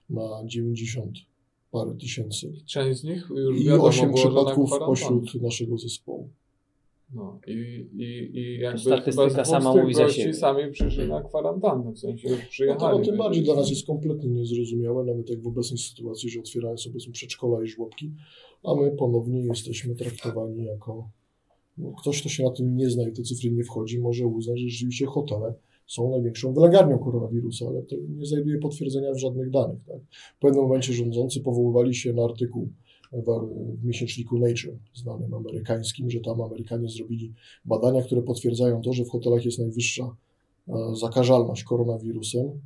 na 0.09 0.41
90 0.45 1.17
parę 1.71 1.95
tysięcy 1.99 2.53
Część 2.65 2.99
z 2.99 3.03
nich 3.03 3.29
już 3.29 3.61
i 3.61 3.63
wiadomo 3.63 3.83
8 3.83 4.05
było, 4.05 4.17
że 4.17 4.29
na 4.29 4.33
przypadków 4.35 4.79
pośród 4.79 5.41
naszego 5.41 5.77
zespołu. 5.77 6.29
No 7.15 7.39
i, 7.47 7.87
i, 7.93 8.37
i 8.39 8.59
jakby 8.59 8.79
statystyka 8.79 9.45
sama 9.45 9.75
mówi 9.75 9.93
za 9.93 10.09
siebie. 10.09 10.33
sami 10.33 10.71
przyszli 10.71 11.07
na 11.07 11.21
kwarantannę, 11.21 11.91
w 11.91 11.99
sensie 11.99 12.29
już 12.29 12.39
No 12.39 12.45
przyjechali. 12.49 12.97
to 12.97 13.05
tym 13.05 13.17
bardziej 13.17 13.43
dla 13.43 13.55
nas 13.55 13.69
jest 13.69 13.87
kompletnie 13.87 14.29
niezrozumiałe, 14.29 15.03
nawet 15.03 15.29
jak 15.29 15.41
w 15.41 15.47
obecnej 15.47 15.77
sytuacji, 15.77 16.29
że 16.29 16.39
otwierają 16.39 16.77
sobie 16.77 16.99
są 16.99 17.11
przedszkola 17.11 17.63
i 17.63 17.67
żłobki, 17.67 18.11
a 18.63 18.75
my 18.75 18.91
ponownie 18.91 19.39
jesteśmy 19.39 19.95
traktowani 19.95 20.63
jako 20.63 21.09
no, 21.77 21.93
ktoś, 22.01 22.19
kto 22.19 22.29
się 22.29 22.43
na 22.43 22.51
tym 22.51 22.77
nie 22.77 22.89
zna 22.89 23.07
i 23.07 23.11
te 23.11 23.23
cyfry 23.23 23.51
nie 23.51 23.63
wchodzi, 23.63 23.99
może 23.99 24.27
uznać, 24.27 24.59
że 24.59 24.69
rzeczywiście 24.69 25.05
hotele 25.05 25.53
są 25.87 26.11
największą 26.11 26.53
wylęgarnią 26.53 26.99
koronawirusa, 26.99 27.65
ale 27.67 27.81
to 27.83 27.95
nie 28.09 28.25
znajduje 28.25 28.57
potwierdzenia 28.57 29.13
w 29.13 29.17
żadnych 29.19 29.49
danych. 29.49 29.79
Tak? 29.87 29.97
W 30.37 30.39
pewnym 30.39 30.63
momencie 30.63 30.93
rządzący 30.93 31.39
powoływali 31.41 31.95
się 31.95 32.13
na 32.13 32.23
artykuł 32.23 32.69
w, 33.11 33.49
miesięczniku 33.83 34.39
Nature, 34.39 34.77
znanym 34.93 35.33
amerykańskim, 35.33 36.09
że 36.09 36.19
tam 36.19 36.41
Amerykanie 36.41 36.89
zrobili 36.89 37.33
badania, 37.65 38.01
które 38.01 38.21
potwierdzają 38.21 38.81
to, 38.81 38.93
że 38.93 39.05
w 39.05 39.09
hotelach 39.09 39.45
jest 39.45 39.59
najwyższa 39.59 40.15
e, 40.67 40.73
zakażalność 40.95 41.63
koronawirusem. 41.63 42.59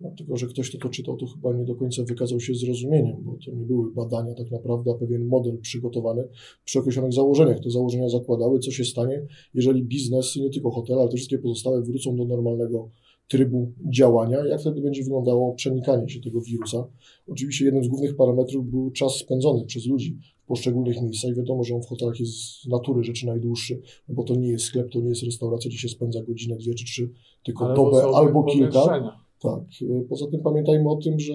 Dlatego, 0.00 0.36
że 0.36 0.46
ktoś, 0.46 0.68
kto 0.68 0.78
to 0.78 0.88
czytał, 0.88 1.16
to 1.16 1.26
chyba 1.26 1.52
nie 1.52 1.64
do 1.64 1.74
końca 1.74 2.02
wykazał 2.02 2.40
się 2.40 2.54
zrozumieniem, 2.54 3.16
bo 3.22 3.36
to 3.44 3.50
nie 3.50 3.66
były 3.66 3.92
badania 3.92 4.34
tak 4.34 4.50
naprawdę, 4.50 4.90
a 4.90 4.94
pewien 4.94 5.26
model 5.26 5.58
przygotowany 5.58 6.28
przy 6.64 6.78
określonych 6.78 7.12
założeniach. 7.12 7.60
Te 7.60 7.70
założenia 7.70 8.08
zakładały, 8.08 8.58
co 8.58 8.70
się 8.70 8.84
stanie, 8.84 9.22
jeżeli 9.54 9.82
biznes, 9.82 10.36
nie 10.36 10.50
tylko 10.50 10.70
hotele, 10.70 11.00
ale 11.00 11.08
też 11.08 11.16
wszystkie 11.16 11.38
pozostałe 11.38 11.82
wrócą 11.82 12.16
do 12.16 12.24
normalnego 12.24 12.90
trybu 13.28 13.72
działania, 13.90 14.46
jak 14.46 14.60
wtedy 14.60 14.80
będzie 14.80 15.02
wyglądało 15.02 15.52
przenikanie 15.54 16.08
się 16.08 16.20
tego 16.20 16.40
wirusa. 16.40 16.86
Oczywiście 17.28 17.64
jednym 17.64 17.84
z 17.84 17.88
głównych 17.88 18.16
parametrów 18.16 18.70
był 18.70 18.90
czas 18.90 19.16
spędzony 19.16 19.64
przez 19.64 19.86
ludzi 19.86 20.18
w 20.44 20.46
poszczególnych 20.46 21.02
miejscach. 21.02 21.36
Wiadomo, 21.36 21.64
że 21.64 21.74
on 21.74 21.82
w 21.82 21.86
hotelach 21.86 22.20
jest 22.20 22.32
z 22.32 22.66
natury 22.66 23.04
rzeczy 23.04 23.26
najdłuższy, 23.26 23.80
no 24.08 24.14
bo 24.14 24.24
to 24.24 24.34
nie 24.34 24.48
jest 24.48 24.64
sklep, 24.64 24.90
to 24.90 25.00
nie 25.00 25.08
jest 25.08 25.22
restauracja, 25.22 25.68
gdzie 25.68 25.78
się 25.78 25.88
spędza 25.88 26.22
godzinę, 26.22 26.56
dwie 26.56 26.74
czy 26.74 26.84
trzy, 26.84 27.10
tylko 27.44 27.66
Ale 27.66 27.74
dobę 27.74 28.02
albo 28.14 28.44
kilka. 28.44 29.10
Tak. 29.42 29.62
y, 29.82 30.06
Poza 30.08 30.26
tym 30.26 30.40
pamiętajmy 30.40 30.90
o 30.90 30.96
tym, 30.96 31.20
że 31.20 31.34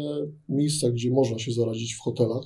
miejsca, 0.49 0.89
gdzie 0.91 1.11
można 1.11 1.39
się 1.39 1.51
zarazić 1.51 1.93
w 1.93 1.99
hotelach, 1.99 2.43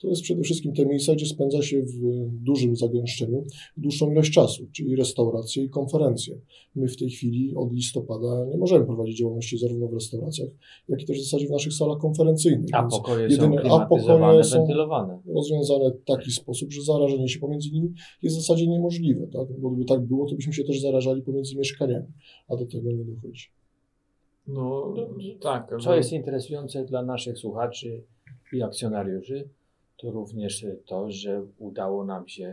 to 0.00 0.08
jest 0.08 0.22
przede 0.22 0.42
wszystkim 0.42 0.72
te 0.72 0.86
miejsca, 0.86 1.14
gdzie 1.14 1.26
spędza 1.26 1.62
się 1.62 1.82
w 1.82 2.26
dużym 2.44 2.76
zagęszczeniu 2.76 3.44
dłuższą 3.76 4.10
ilość 4.12 4.32
czasu, 4.32 4.66
czyli 4.72 4.96
restauracje 4.96 5.64
i 5.64 5.68
konferencje. 5.68 6.34
My 6.74 6.88
w 6.88 6.96
tej 6.96 7.10
chwili 7.10 7.54
od 7.56 7.72
listopada 7.72 8.46
nie 8.50 8.58
możemy 8.58 8.86
prowadzić 8.86 9.18
działalności 9.18 9.58
zarówno 9.58 9.88
w 9.88 9.94
restauracjach, 9.94 10.48
jak 10.88 11.02
i 11.02 11.06
też 11.06 11.18
w 11.18 11.24
zasadzie 11.24 11.46
w 11.46 11.50
naszych 11.50 11.72
salach 11.72 11.98
konferencyjnych. 11.98 12.70
A 12.72 12.82
pokoje 12.82 13.22
jedyne- 13.22 13.38
są 13.38 13.46
a 13.46 13.86
pokoje 13.86 13.86
klimatyzowane, 13.86 14.44
są- 14.44 14.58
wentylowane. 14.58 15.18
rozwiązane 15.34 15.90
w 15.90 16.04
taki 16.04 16.30
sposób, 16.30 16.72
że 16.72 16.82
zarażenie 16.82 17.28
się 17.28 17.38
pomiędzy 17.38 17.70
nimi 17.70 17.92
jest 18.22 18.36
w 18.36 18.40
zasadzie 18.40 18.66
niemożliwe, 18.66 19.26
tak? 19.26 19.60
Bo 19.60 19.70
gdyby 19.70 19.84
tak 19.84 20.00
było, 20.00 20.28
to 20.28 20.34
byśmy 20.34 20.52
się 20.52 20.64
też 20.64 20.80
zarażali 20.80 21.22
pomiędzy 21.22 21.56
mieszkaniami, 21.56 22.06
a 22.48 22.56
do 22.56 22.66
tego 22.66 22.92
nie 22.92 23.04
dochodzi. 23.04 23.46
No 24.46 24.94
tak. 25.40 25.74
Co 25.82 25.96
jest 25.96 26.12
interesujące 26.12 26.84
dla 26.84 27.02
naszych 27.02 27.38
słuchaczy 27.38 28.02
i 28.52 28.62
akcjonariuszy, 28.62 29.48
to 30.00 30.10
również 30.10 30.66
to, 30.86 31.10
że 31.10 31.46
udało 31.58 32.04
nam 32.04 32.28
się 32.28 32.44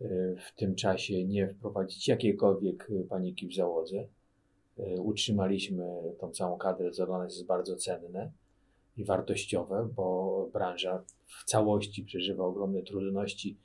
e, 0.00 0.06
w 0.36 0.54
tym 0.56 0.74
czasie 0.74 1.24
nie 1.24 1.48
wprowadzić 1.48 2.08
jakiejkolwiek 2.08 2.88
paniki 3.08 3.48
w 3.48 3.54
załodze. 3.54 4.06
E, 4.78 5.00
Utrzymaliśmy 5.00 5.84
tą 6.18 6.30
całą 6.30 6.58
kadrę, 6.58 6.90
co 6.90 7.06
dla 7.06 7.18
nas 7.18 7.34
jest 7.34 7.46
bardzo 7.46 7.76
cenne 7.76 8.32
i 8.96 9.04
wartościowe, 9.04 9.88
bo 9.96 10.48
branża 10.52 11.04
w 11.26 11.44
całości 11.44 12.04
przeżywa 12.04 12.44
ogromne 12.44 12.82
trudności 12.82 13.56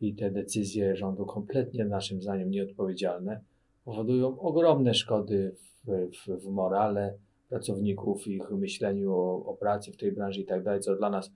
i 0.00 0.14
te 0.14 0.30
decyzje 0.30 0.96
rządu 0.96 1.26
kompletnie 1.26 1.84
naszym 1.84 2.22
zdaniem 2.22 2.50
nieodpowiedzialne 2.50 3.40
powodują 3.84 4.40
ogromne 4.40 4.94
szkody 4.94 5.54
w, 5.84 5.90
w, 6.16 6.44
w 6.44 6.50
morale 6.50 7.18
pracowników, 7.48 8.26
ich 8.26 8.50
myśleniu 8.50 9.14
o, 9.14 9.44
o 9.44 9.56
pracy 9.56 9.92
w 9.92 9.96
tej 9.96 10.12
branży 10.12 10.40
i 10.40 10.44
tak 10.44 10.62
dalej, 10.62 10.80
co 10.80 10.96
dla 10.96 11.10
nas 11.10 11.30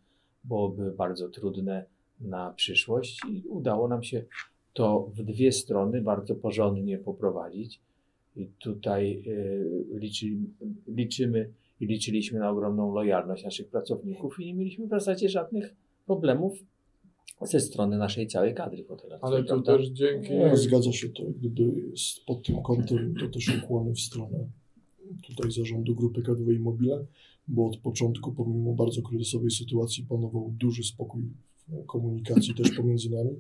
byłoby 0.49 0.93
bardzo 0.93 1.29
trudne 1.29 1.85
na 2.21 2.53
przyszłość 2.53 3.21
i 3.29 3.43
udało 3.49 3.89
nam 3.89 4.03
się 4.03 4.25
to 4.73 5.11
w 5.15 5.23
dwie 5.23 5.53
strony 5.53 6.03
bardzo 6.03 6.35
porządnie 6.35 6.99
poprowadzić. 6.99 7.81
I 8.37 8.49
tutaj 8.59 9.23
y, 9.27 9.87
liczy, 9.95 10.27
liczymy 10.89 11.51
i 11.81 11.87
liczyliśmy 11.87 12.39
na 12.39 12.51
ogromną 12.51 12.95
lojalność 12.95 13.45
naszych 13.45 13.69
pracowników 13.69 14.41
i 14.41 14.47
nie 14.47 14.55
mieliśmy 14.55 14.87
w 14.87 14.91
zasadzie 14.91 15.29
żadnych 15.29 15.75
problemów 16.07 16.59
ze 17.43 17.61
strony 17.61 17.99
naszej 17.99 18.27
całej 18.27 18.55
kadry 18.55 18.85
hotelarskiej. 18.85 19.29
Ale 19.29 19.43
tu 19.43 19.49
prawda? 19.49 19.77
też 19.77 19.87
dzięki. 19.87 20.35
No, 20.35 20.57
zgadza 20.57 20.93
się 20.93 21.09
to, 21.09 21.23
gdyby 21.23 21.63
jest 21.91 22.25
pod 22.27 22.47
tym 22.47 22.63
kątem 22.63 23.15
to 23.21 23.29
też 23.29 23.63
ukłony 23.63 23.93
w 23.93 24.01
stronę 24.01 24.47
tutaj 25.23 25.51
zarządu 25.51 25.95
grupy 25.95 26.23
kadrowej 26.23 26.59
Mobile, 26.59 27.07
bo 27.49 27.67
od 27.67 27.77
początku, 27.77 28.33
pomimo 28.33 28.75
bardzo 28.75 29.03
kryzysowej 29.03 29.51
sytuacji, 29.51 30.07
panował 30.09 30.55
duży 30.59 30.83
spokój 30.83 31.23
w 31.69 31.87
komunikacji 31.87 32.55
też 32.55 32.71
pomiędzy 32.71 33.11
nami 33.11 33.31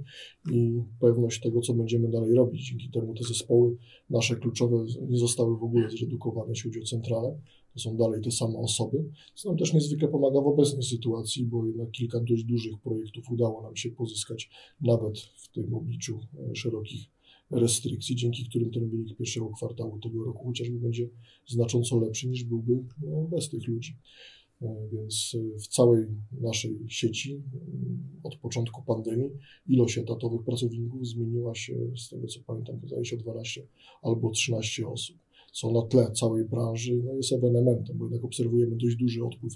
i 0.52 0.82
pewność 1.00 1.40
tego, 1.40 1.60
co 1.60 1.75
będziemy 1.75 2.08
dalej 2.08 2.34
robić. 2.34 2.68
Dzięki 2.68 2.90
temu 2.90 3.14
te 3.14 3.25
zespoły 3.25 3.76
nasze 4.10 4.36
kluczowe 4.36 4.84
nie 5.08 5.18
zostały 5.18 5.58
w 5.58 5.62
ogóle 5.62 5.90
zredukowane, 5.90 6.48
jeśli 6.48 6.70
chodzi 6.70 6.80
o 6.80 6.84
centralę. 6.84 7.38
To 7.75 7.80
są 7.80 7.96
dalej 7.96 8.22
te 8.22 8.30
same 8.30 8.58
osoby, 8.58 9.04
co 9.34 9.48
nam 9.48 9.58
też 9.58 9.72
niezwykle 9.72 10.08
pomaga 10.08 10.40
w 10.40 10.46
obecnej 10.46 10.82
sytuacji, 10.82 11.46
bo 11.46 11.66
jednak 11.66 11.90
kilka 11.90 12.20
dość 12.20 12.44
dużych 12.44 12.78
projektów 12.78 13.30
udało 13.30 13.62
nam 13.62 13.76
się 13.76 13.90
pozyskać 13.90 14.50
nawet 14.80 15.18
w 15.18 15.48
tym 15.48 15.75
obliczu 15.75 16.20
e, 16.50 16.54
szerokich 16.54 17.15
restrykcji, 17.50 18.16
dzięki 18.16 18.48
którym 18.48 18.70
ten 18.70 18.90
wynik 18.90 19.16
pierwszego 19.16 19.50
kwartału 19.50 19.98
tego 19.98 20.24
roku 20.24 20.46
chociażby 20.46 20.78
będzie 20.78 21.08
znacząco 21.46 22.00
lepszy 22.00 22.28
niż 22.28 22.44
byłby 22.44 22.84
no, 23.02 23.24
bez 23.24 23.48
tych 23.48 23.68
ludzi. 23.68 23.96
E, 24.62 24.88
Więc 24.92 25.36
e, 25.38 25.58
w 25.58 25.66
całej 25.68 26.06
naszej 26.40 26.78
sieci 26.88 27.34
mm, 27.34 28.20
od 28.22 28.36
początku 28.36 28.82
pandemii 28.82 29.30
ilość 29.66 29.98
etatowych 29.98 30.44
pracowników 30.44 31.06
zmieniła 31.06 31.54
się, 31.54 31.74
z 31.96 32.08
tego 32.08 32.26
co 32.26 32.40
pamiętam, 32.46 32.80
wydaje 32.80 33.04
się 33.04 33.16
o 33.16 33.18
12 33.18 33.66
albo 34.02 34.30
13 34.30 34.88
osób, 34.88 35.16
co 35.52 35.70
na 35.70 35.82
tle 35.82 36.12
całej 36.12 36.44
branży 36.44 37.02
no, 37.04 37.14
jest 37.14 37.32
ewenementem, 37.32 37.98
bo 37.98 38.04
jednak 38.04 38.24
obserwujemy 38.24 38.76
dość 38.76 38.96
duży 38.96 39.24
odpływ 39.24 39.52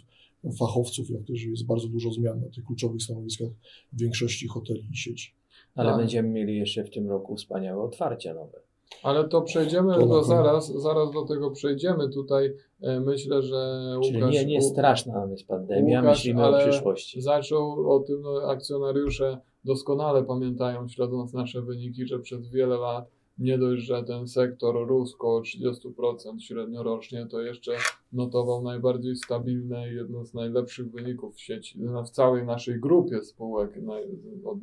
fachowców, 0.59 1.11
jak 1.11 1.25
też 1.25 1.43
jest 1.43 1.67
bardzo 1.67 1.89
dużo 1.89 2.13
zmian 2.13 2.41
na 2.41 2.49
tych 2.49 2.65
kluczowych 2.65 3.03
stanowiskach 3.03 3.49
w 3.93 4.01
większości 4.01 4.47
hoteli 4.47 4.89
i 4.93 4.97
sieci. 4.97 5.40
Ale 5.75 5.91
Tak. 5.91 5.99
będziemy 5.99 6.29
mieli 6.29 6.59
jeszcze 6.59 6.85
w 6.85 6.91
tym 6.91 7.11
roku 7.11 7.37
wspaniałe 7.37 7.83
otwarcia 7.83 8.35
nowe. 8.35 8.59
Ale 9.03 9.29
to 9.29 9.43
przejdziemy 9.43 9.95
To 9.95 10.25
zaraz, 10.25 10.73
zaraz 10.73 11.11
do 11.11 11.23
tego 11.25 11.51
przejdziemy. 11.51 12.09
Tutaj 12.09 12.55
e, 12.83 13.01
myślę, 13.01 13.43
że 13.43 13.81
Czyli 14.05 14.17
Łukasz, 14.17 14.35
nie, 14.35 14.45
nie 14.45 14.59
U- 14.59 14.63
straszna 14.63 15.13
nam 15.15 15.31
jest 15.31 15.47
pandemia, 15.49 16.01
Łukasz, 16.01 16.19
myślimy 16.19 16.45
ale 16.45 16.57
o 16.65 16.69
przyszłości. 16.69 17.23
Zaczął 17.23 17.91
o 17.97 18.01
tym 18.01 18.23
no, 18.23 18.43
akcjonariusze 18.43 19.39
doskonale 19.65 20.25
pamiętają, 20.25 20.89
śledząc 20.89 21.33
nasze 21.33 21.63
wyniki, 21.63 22.07
że 22.07 22.19
przez 22.19 22.49
wiele 22.49 22.77
lat 22.77 23.11
nie 23.41 23.59
dość, 23.59 23.83
że 23.83 24.05
ten 24.05 24.29
sektor 24.29 24.89
rósł 24.89 25.15
około 25.17 25.41
30% 25.41 26.41
średnio 26.41 26.83
rocznie, 26.83 27.27
to 27.27 27.41
jeszcze 27.41 27.73
notował 28.13 28.63
najbardziej 28.63 29.17
stabilne 29.17 29.93
i 29.93 29.95
jedno 29.95 30.25
z 30.25 30.35
najlepszych 30.35 30.91
wyników 30.91 31.35
w 31.35 31.41
sieci. 31.41 31.81
No, 31.81 32.05
w 32.05 32.11
całej 32.11 32.47
naszej 32.47 32.81
grupie 32.81 33.23
spółek 33.23 33.81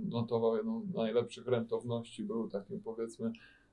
notował 0.10 0.56
jedną 0.56 0.82
z 0.82 0.94
najlepszych 0.94 1.48
rentowności, 1.48 2.24
był 2.24 2.50
takim 2.50 2.80
powiedzmy 2.80 3.32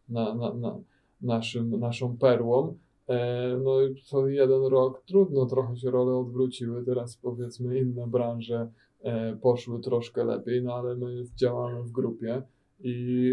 na, 0.08 0.34
na, 0.34 0.54
na 0.54 0.78
naszym, 1.20 1.80
naszą 1.80 2.16
perłą. 2.18 2.76
E, 3.08 3.58
No 3.64 3.82
i 3.82 4.02
co 4.02 4.28
jeden 4.28 4.62
rok 4.62 5.02
trudno, 5.06 5.46
trochę 5.46 5.76
się 5.76 5.90
role 5.90 6.16
odwróciły, 6.16 6.84
teraz 6.84 7.16
powiedzmy 7.16 7.78
inne 7.78 8.06
branże 8.06 8.70
e, 9.02 9.36
poszły 9.36 9.80
troszkę 9.80 10.24
lepiej, 10.24 10.62
no 10.62 10.74
ale 10.74 10.96
my 10.96 11.24
działamy 11.36 11.82
w 11.82 11.92
grupie 11.92 12.42
i 12.80 13.32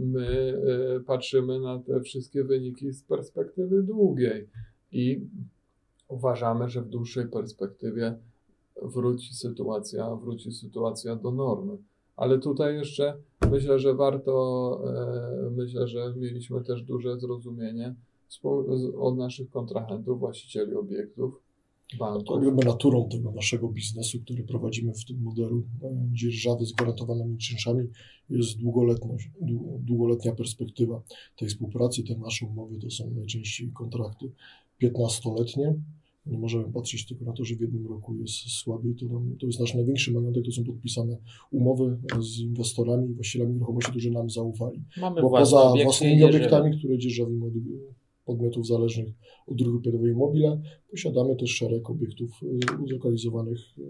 my 0.00 0.62
e, 0.96 1.00
patrzymy 1.00 1.60
na 1.60 1.78
te 1.78 2.00
wszystkie 2.00 2.44
wyniki 2.44 2.92
z 2.92 3.02
perspektywy 3.02 3.82
długiej 3.82 4.48
i 4.92 5.26
uważamy, 6.08 6.68
że 6.68 6.82
w 6.82 6.88
dłuższej 6.88 7.28
perspektywie 7.28 8.18
wróci 8.82 9.34
sytuacja, 9.34 10.16
wróci 10.16 10.52
sytuacja 10.52 11.16
do 11.16 11.30
normy. 11.30 11.76
Ale 12.16 12.38
tutaj 12.38 12.74
jeszcze 12.74 13.16
myślę, 13.50 13.78
że 13.78 13.94
warto, 13.94 14.80
e, 15.46 15.50
myślę, 15.50 15.88
że 15.88 16.14
mieliśmy 16.16 16.64
też 16.64 16.82
duże 16.82 17.18
zrozumienie 17.18 17.94
od 18.98 19.16
naszych 19.16 19.50
kontrahentów, 19.50 20.18
właścicieli 20.18 20.74
obiektów, 20.74 21.42
banków. 21.98 22.36
jak 22.36 22.54
gdyby 22.54 22.64
naturą 22.64 23.08
tego 23.08 23.32
naszego 23.32 23.68
biznesu, 23.68 24.20
który 24.20 24.44
prowadzimy 24.44 24.94
w 24.94 25.04
tym 25.04 25.22
modelu 25.22 25.62
e, 25.82 26.08
dzierżawy 26.12 26.66
z 26.66 26.72
gwarantowanymi 26.72 27.38
czynszami 27.38 27.88
jest 28.30 28.58
długoletność, 28.58 29.30
dłu- 29.42 29.78
długoletnia 29.78 30.32
perspektywa 30.32 31.02
tej 31.36 31.48
współpracy. 31.48 32.02
Te 32.02 32.16
nasze 32.16 32.46
umowy 32.46 32.78
to 32.78 32.90
są 32.90 33.10
najczęściej 33.10 33.70
kontrakty 33.74 34.30
15-letnie. 34.82 35.74
Nie 36.26 36.38
możemy 36.38 36.72
patrzeć 36.72 37.06
tylko 37.06 37.24
na 37.24 37.32
to, 37.32 37.44
że 37.44 37.54
w 37.54 37.60
jednym 37.60 37.86
roku 37.86 38.14
jest 38.14 38.34
słabiej. 38.34 38.94
To, 38.94 39.06
nam, 39.06 39.36
to 39.40 39.46
jest 39.46 39.60
nasz 39.60 39.74
największy 39.74 40.12
majątek, 40.12 40.44
to 40.44 40.52
są 40.52 40.64
podpisane 40.64 41.16
umowy 41.50 41.98
z 42.20 42.38
inwestorami 42.38 43.14
właścicielami 43.14 43.52
nieruchomości, 43.52 43.90
którzy 43.90 44.10
nam 44.10 44.30
zaufali. 44.30 44.82
Mamy 45.00 45.22
Bo 45.22 45.28
własne 45.28 45.56
poza 45.56 45.62
obiekty 45.62 45.84
własnymi 45.84 46.24
obiektami, 46.24 46.78
które 46.78 46.98
dzierżawimy 46.98 47.46
od 47.46 47.52
podmiotów 48.30 48.66
zależnych 48.66 49.08
od 49.46 49.56
dróg 49.56 49.82
pionowej 49.82 50.14
Mobile, 50.14 50.60
posiadamy 50.90 51.36
też 51.36 51.50
szereg 51.50 51.90
obiektów 51.90 52.30
y, 52.42 52.82
uzlokalizowanych 52.82 53.58
y, 53.78 53.82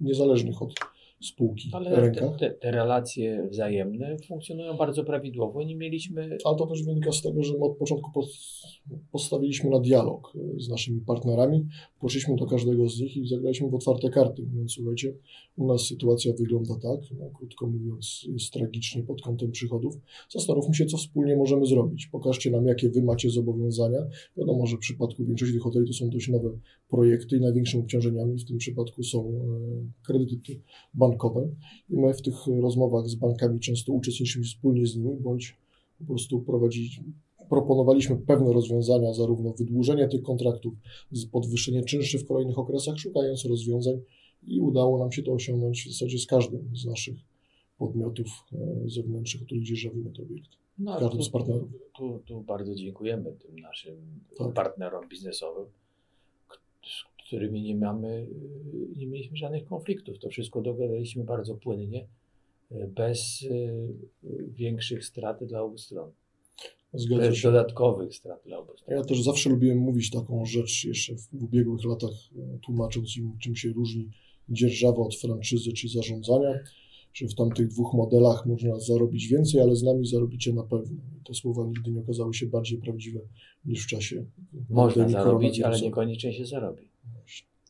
niezależnych 0.00 0.62
od 0.62 0.74
spółki 1.20 1.70
Ale 1.72 2.00
rękach. 2.00 2.38
te, 2.38 2.50
te, 2.50 2.70
relacje 2.70 3.48
wzajemne 3.50 4.16
funkcjonują 4.28 4.76
bardzo 4.76 5.04
prawidłowo. 5.04 5.62
Nie 5.62 5.76
mieliśmy 5.76 6.38
Ale 6.44 6.56
to 6.56 6.66
też 6.66 6.82
wynika 6.82 7.12
z 7.12 7.22
tego, 7.22 7.42
że 7.42 7.52
my 7.52 7.64
od 7.64 7.76
początku 7.76 8.10
pos- 8.10 8.80
postawiliśmy 9.12 9.70
na 9.70 9.80
dialog 9.80 10.32
y, 10.36 10.60
z 10.60 10.68
naszymi 10.68 11.00
partnerami, 11.00 11.66
poszliśmy 12.00 12.36
do 12.36 12.46
każdego 12.46 12.88
z 12.88 13.00
nich 13.00 13.16
i 13.16 13.28
zagraliśmy 13.28 13.68
w 13.68 13.74
otwarte 13.74 14.10
karty, 14.10 14.42
mówiąc, 14.42 14.72
słuchajcie, 14.72 15.14
u 15.56 15.66
nas 15.66 15.82
sytuacja 15.82 16.32
wygląda 16.38 16.74
tak, 16.74 17.00
no, 17.18 17.30
krótko 17.38 17.66
mówiąc, 17.66 18.26
jest 18.32 18.52
tragicznie 18.52 19.02
pod 19.02 19.22
kątem 19.22 19.50
przychodów. 19.50 19.94
Zastanówmy 20.30 20.74
się, 20.74 20.86
co 20.86 20.96
wspólnie 20.96 21.36
możemy 21.36 21.66
zrobić. 21.66 22.06
Pokażcie 22.06 22.50
nam, 22.50 22.66
jakie 22.66 22.90
wy 22.90 23.02
macie 23.02 23.30
zobowiązania. 23.30 23.98
Wiadomo, 24.36 24.66
że 24.66 24.76
w 24.76 24.80
przypadku 24.80 25.24
większości 25.24 25.54
tych 25.54 25.62
hoteli 25.62 25.86
to 25.86 25.92
są 25.92 26.10
dość 26.10 26.28
nowe 26.28 26.50
projekty 26.88 27.36
i 27.36 27.40
największymi 27.40 27.82
obciążeniami 27.82 28.38
w 28.38 28.44
tym 28.44 28.58
przypadku 28.58 29.02
są 29.02 29.28
e, 29.28 30.02
kredyty 30.06 30.60
bankowe. 30.94 31.05
I 31.90 31.96
my 31.96 32.14
w 32.14 32.22
tych 32.22 32.34
rozmowach 32.60 33.08
z 33.08 33.14
bankami 33.14 33.60
często 33.60 33.92
uczestniczymy 33.92 34.44
wspólnie 34.44 34.86
z 34.86 34.96
nimi, 34.96 35.16
bądź 35.20 35.56
po 35.98 36.04
prostu 36.04 36.40
prowadzić, 36.40 37.00
proponowaliśmy 37.48 38.16
pewne 38.16 38.52
rozwiązania, 38.52 39.12
zarówno 39.14 39.52
wydłużenie 39.52 40.08
tych 40.08 40.22
kontraktów, 40.22 40.74
z- 41.12 41.26
podwyższenie 41.26 41.82
czynszy 41.84 42.18
w 42.18 42.26
kolejnych 42.26 42.58
okresach, 42.58 42.98
szukając 42.98 43.44
rozwiązań 43.44 43.94
i 44.42 44.60
udało 44.60 44.98
nam 44.98 45.12
się 45.12 45.22
to 45.22 45.32
osiągnąć 45.32 45.84
w 45.84 45.92
zasadzie 45.92 46.18
z 46.18 46.26
każdym 46.26 46.70
z 46.76 46.84
naszych 46.86 47.16
podmiotów 47.78 48.26
e, 48.52 48.88
zewnętrznych, 48.88 49.44
których 49.44 49.64
dzierżawimy 49.64 50.10
te 50.10 50.22
obiekty. 50.22 50.56
No, 50.78 50.92
Każdym 50.98 51.18
tu, 51.18 51.22
z 51.24 51.28
partnerów. 51.30 51.68
Tu, 51.96 52.18
tu 52.24 52.40
bardzo 52.40 52.74
dziękujemy 52.74 53.32
tym 53.32 53.58
naszym 53.58 53.96
Tak. 54.38 54.52
partnerom 54.54 55.08
biznesowym, 55.08 55.64
którymi 57.26 57.62
nie 57.62 57.76
mamy, 57.76 58.26
nie 58.96 59.06
mieliśmy 59.06 59.36
żadnych 59.36 59.64
konfliktów. 59.64 60.18
To 60.18 60.28
wszystko 60.28 60.62
dogadaliśmy 60.62 61.24
bardzo 61.24 61.54
płynnie, 61.54 62.06
y, 62.72 62.90
bez 62.96 63.42
y, 63.42 63.94
większych 64.54 65.04
strat 65.04 65.44
dla 65.44 65.62
obu 65.62 65.78
stron. 65.78 66.10
Zgadza 66.94 67.22
Bez 67.22 67.36
się. 67.36 67.48
dodatkowych 67.48 68.14
strat 68.14 68.42
dla 68.46 68.58
obu 68.58 68.72
stron. 68.76 68.96
Ja 68.98 69.04
też 69.04 69.22
zawsze 69.22 69.50
lubiłem 69.50 69.78
mówić 69.78 70.10
taką 70.10 70.44
rzecz 70.44 70.84
jeszcze 70.84 71.14
w, 71.16 71.42
ubiegłych 71.42 71.84
latach, 71.84 72.10
e, 72.10 72.58
tłumacząc 72.58 73.16
im, 73.16 73.32
czym 73.38 73.56
się 73.56 73.68
różni 73.68 74.08
dzierżawa 74.48 75.02
od 75.02 75.16
franczyzy 75.16 75.72
czy 75.72 75.88
zarządzania, 75.88 76.58
że 77.14 77.26
w 77.26 77.34
tamtych 77.34 77.68
dwóch 77.68 77.94
modelach 77.94 78.46
można 78.46 78.80
zarobić 78.80 79.28
więcej, 79.28 79.60
ale 79.60 79.76
z 79.76 79.82
nami 79.82 80.06
zarobicie 80.06 80.52
na 80.52 80.62
pewno. 80.62 81.00
Te 81.24 81.34
słowa 81.34 81.66
nigdy 81.66 81.90
nie 81.90 82.00
okazały 82.00 82.34
się 82.34 82.46
bardziej 82.46 82.78
prawdziwe 82.78 83.20
niż 83.64 83.84
w 83.84 83.86
czasie 83.86 84.24
Można 84.70 85.08
zarobić, 85.08 85.60
ale 85.60 85.80
niekoniecznie 85.80 86.32
się 86.32 86.46
zarobi. 86.46 86.82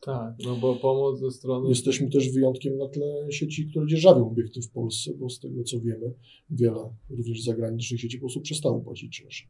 Tak, 0.01 0.33
no 0.45 0.55
bo 0.55 0.75
pomoc 0.75 1.19
ze 1.19 1.31
strony. 1.31 1.69
Jesteśmy 1.69 2.09
też 2.09 2.29
wyjątkiem 2.29 2.77
na 2.77 2.87
tle 2.87 3.31
sieci, 3.31 3.69
które 3.69 3.87
dzierżawią 3.87 4.27
obiekty 4.27 4.61
w 4.61 4.69
Polsce, 4.69 5.11
bo 5.13 5.29
z 5.29 5.39
tego 5.39 5.63
co 5.63 5.79
wiemy, 5.79 6.13
wiele 6.49 6.93
również 7.09 7.43
zagranicznych 7.43 8.01
sieci 8.01 8.17
po 8.17 8.21
prostu 8.21 8.41
przestało 8.41 8.79
płacić 8.79 9.17
czynsze. 9.17 9.45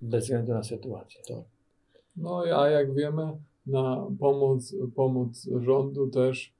Bez 0.00 0.24
względu 0.24 0.52
na 0.52 0.62
sytuację. 0.62 1.20
No 2.16 2.42
a 2.56 2.68
jak 2.68 2.94
wiemy, 2.94 3.22
na 3.66 4.06
pomoc, 4.18 4.74
pomoc 4.94 5.48
rządu 5.60 6.10
też. 6.10 6.53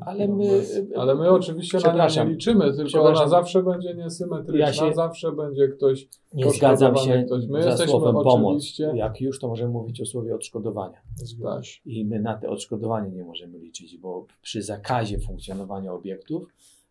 Ale 0.00 0.28
no, 0.28 0.34
my. 0.34 0.62
ale 0.96 1.14
my 1.14 1.30
oczywiście 1.30 1.78
na 1.78 2.06
nie 2.08 2.30
liczymy, 2.32 2.72
tylko 2.76 3.02
ona 3.02 3.28
zawsze 3.28 3.62
będzie 3.62 3.94
niesymetryczna, 3.94 4.66
Ja 4.66 4.72
się- 4.72 4.94
zawsze 4.94 5.32
będzie 5.32 5.68
ktoś. 5.68 6.08
Nie 6.34 6.50
zgadzam 6.50 6.96
się 6.96 7.22
ktoś. 7.26 7.46
My 7.46 7.62
za 7.62 7.68
jesteśmy 7.68 7.90
słowem 7.90 8.14
pomoc. 8.24 8.78
Jak 8.94 9.20
już, 9.20 9.40
to 9.40 9.48
możemy 9.48 9.72
mówić 9.72 10.00
o 10.00 10.06
słowie 10.06 10.34
odszkodowania. 10.34 10.98
Tak. 11.42 11.62
I 11.86 12.04
my 12.04 12.20
na 12.20 12.36
te 12.36 12.48
odszkodowanie 12.48 13.10
nie 13.10 13.24
możemy 13.24 13.58
liczyć, 13.58 13.98
bo 13.98 14.26
przy 14.42 14.62
zakazie 14.62 15.18
funkcjonowania 15.18 15.92
obiektów 15.92 16.48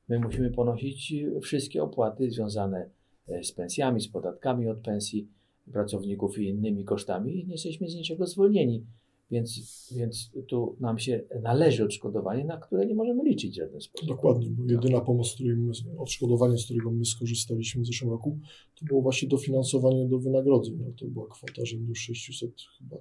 my 0.09 0.19
musimy 0.19 0.51
ponosić 0.51 1.13
wszystkie 1.41 1.83
opłaty 1.83 2.31
związane 2.31 2.89
e, 3.27 3.43
z 3.43 3.51
pensjami, 3.51 4.01
z 4.01 4.07
podatkami 4.07 4.67
od 4.67 4.77
pensji 4.77 5.27
pracowników 5.71 6.37
i 6.37 6.47
innymi 6.47 6.85
kosztami 6.85 7.39
i 7.39 7.45
nie 7.45 7.51
jesteśmy 7.51 7.89
z 7.89 7.95
niczego 7.95 8.25
zwolnieni. 8.25 8.85
Więc, 9.33 9.89
więc 9.95 10.31
tu 10.47 10.75
nam 10.79 10.99
się 10.99 11.23
należy 11.41 11.83
odszkodowanie, 11.85 12.45
na 12.45 12.57
które 12.57 12.85
nie 12.85 12.95
możemy 12.95 13.23
liczyć 13.23 13.51
w 13.51 13.55
żaden 13.55 13.81
sposób. 13.81 14.07
Dokładnie, 14.07 14.49
bo 14.49 14.71
jedyna 14.71 15.01
pomoc, 15.01 15.33
której 15.35 15.57
my, 15.57 15.71
odszkodowanie, 15.97 16.57
z 16.57 16.65
którego 16.65 16.91
my 16.91 17.05
skorzystaliśmy 17.05 17.81
w 17.81 17.85
zeszłym 17.85 18.11
roku, 18.11 18.39
to 18.79 18.85
było 18.85 19.01
właśnie 19.01 19.27
dofinansowanie 19.27 20.07
do 20.07 20.19
wynagrodzeń, 20.19 20.79
ale 20.83 20.93
to 20.93 21.05
była 21.05 21.27
kwota 21.27 21.65
rzędu 21.65 21.95
600 21.95 22.51
chyba 22.79 22.97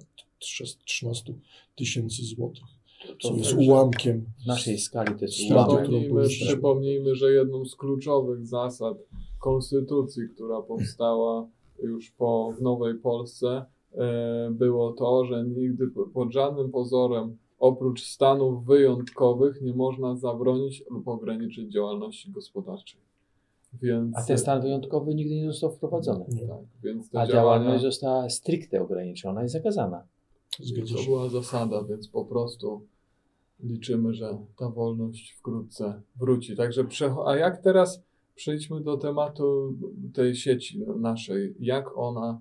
13 0.85 1.35
tysięcy 1.77 2.25
złotych, 2.25 2.65
To 3.23 3.29
co 3.29 3.37
jest 3.37 3.53
ułamkiem. 3.55 4.27
w 4.45 4.47
naszej 4.47 4.79
skali 4.79 5.15
to 5.19 5.25
jest 5.25 5.35
Straty, 5.35 5.71
ułamek. 5.71 5.85
którą 5.85 6.01
Przypomnijmy, 6.01 6.29
przypomnijmy, 6.47 7.15
że 7.15 7.33
jedną 7.33 7.65
z 7.65 7.77
kluczowych 7.77 8.47
zasad 8.47 8.99
konstytucji, 9.41 10.23
która 10.35 10.63
powstała 10.63 11.49
już 11.83 12.11
po 12.11 12.53
w 12.59 12.63
Nowej 12.63 12.95
Polsce, 12.95 13.65
było 14.51 14.93
to, 14.93 15.25
że 15.25 15.45
nigdy 15.45 15.87
po- 15.89 16.07
pod 16.07 16.33
żadnym 16.33 16.71
pozorem 16.71 17.37
oprócz 17.59 18.03
stanów 18.05 18.65
wyjątkowych 18.67 19.63
nie 19.63 19.75
można 19.75 20.17
zabronić 20.17 20.85
lub 20.91 21.09
ograniczyć 21.09 21.73
działalności 21.73 22.31
gospodarczej. 22.31 23.01
Więc, 23.83 24.17
A 24.19 24.23
ten 24.23 24.39
stan 24.39 24.63
wyjątkowy 24.63 25.15
nigdy 25.15 25.35
nie 25.35 25.47
został 25.47 25.71
wprowadzony. 25.71 26.25
Nie, 26.29 26.47
tak, 26.49 26.59
więc 26.83 27.07
A 27.07 27.09
działania, 27.11 27.33
działalność 27.33 27.83
została 27.83 28.31
stricte 28.31 28.83
ograniczona 28.83 29.45
i 29.45 29.49
zakazana. 29.49 30.03
zgadza 30.61 30.95
to 30.95 31.05
była 31.05 31.29
zasada, 31.29 31.85
więc 31.85 32.09
po 32.09 32.25
prostu 32.25 32.81
liczymy, 33.61 34.15
że 34.15 34.39
ta 34.57 34.69
wolność 34.71 35.33
wkrótce 35.33 36.03
wróci. 36.17 36.57
Także 36.57 36.85
przecho- 36.85 37.25
a 37.27 37.37
jak 37.37 37.63
teraz 37.63 38.03
przejdźmy 38.35 38.81
do 38.81 38.97
tematu 38.97 39.75
tej 40.15 40.35
sieci 40.35 40.81
naszej, 40.97 41.55
jak 41.61 41.99
ona 41.99 42.41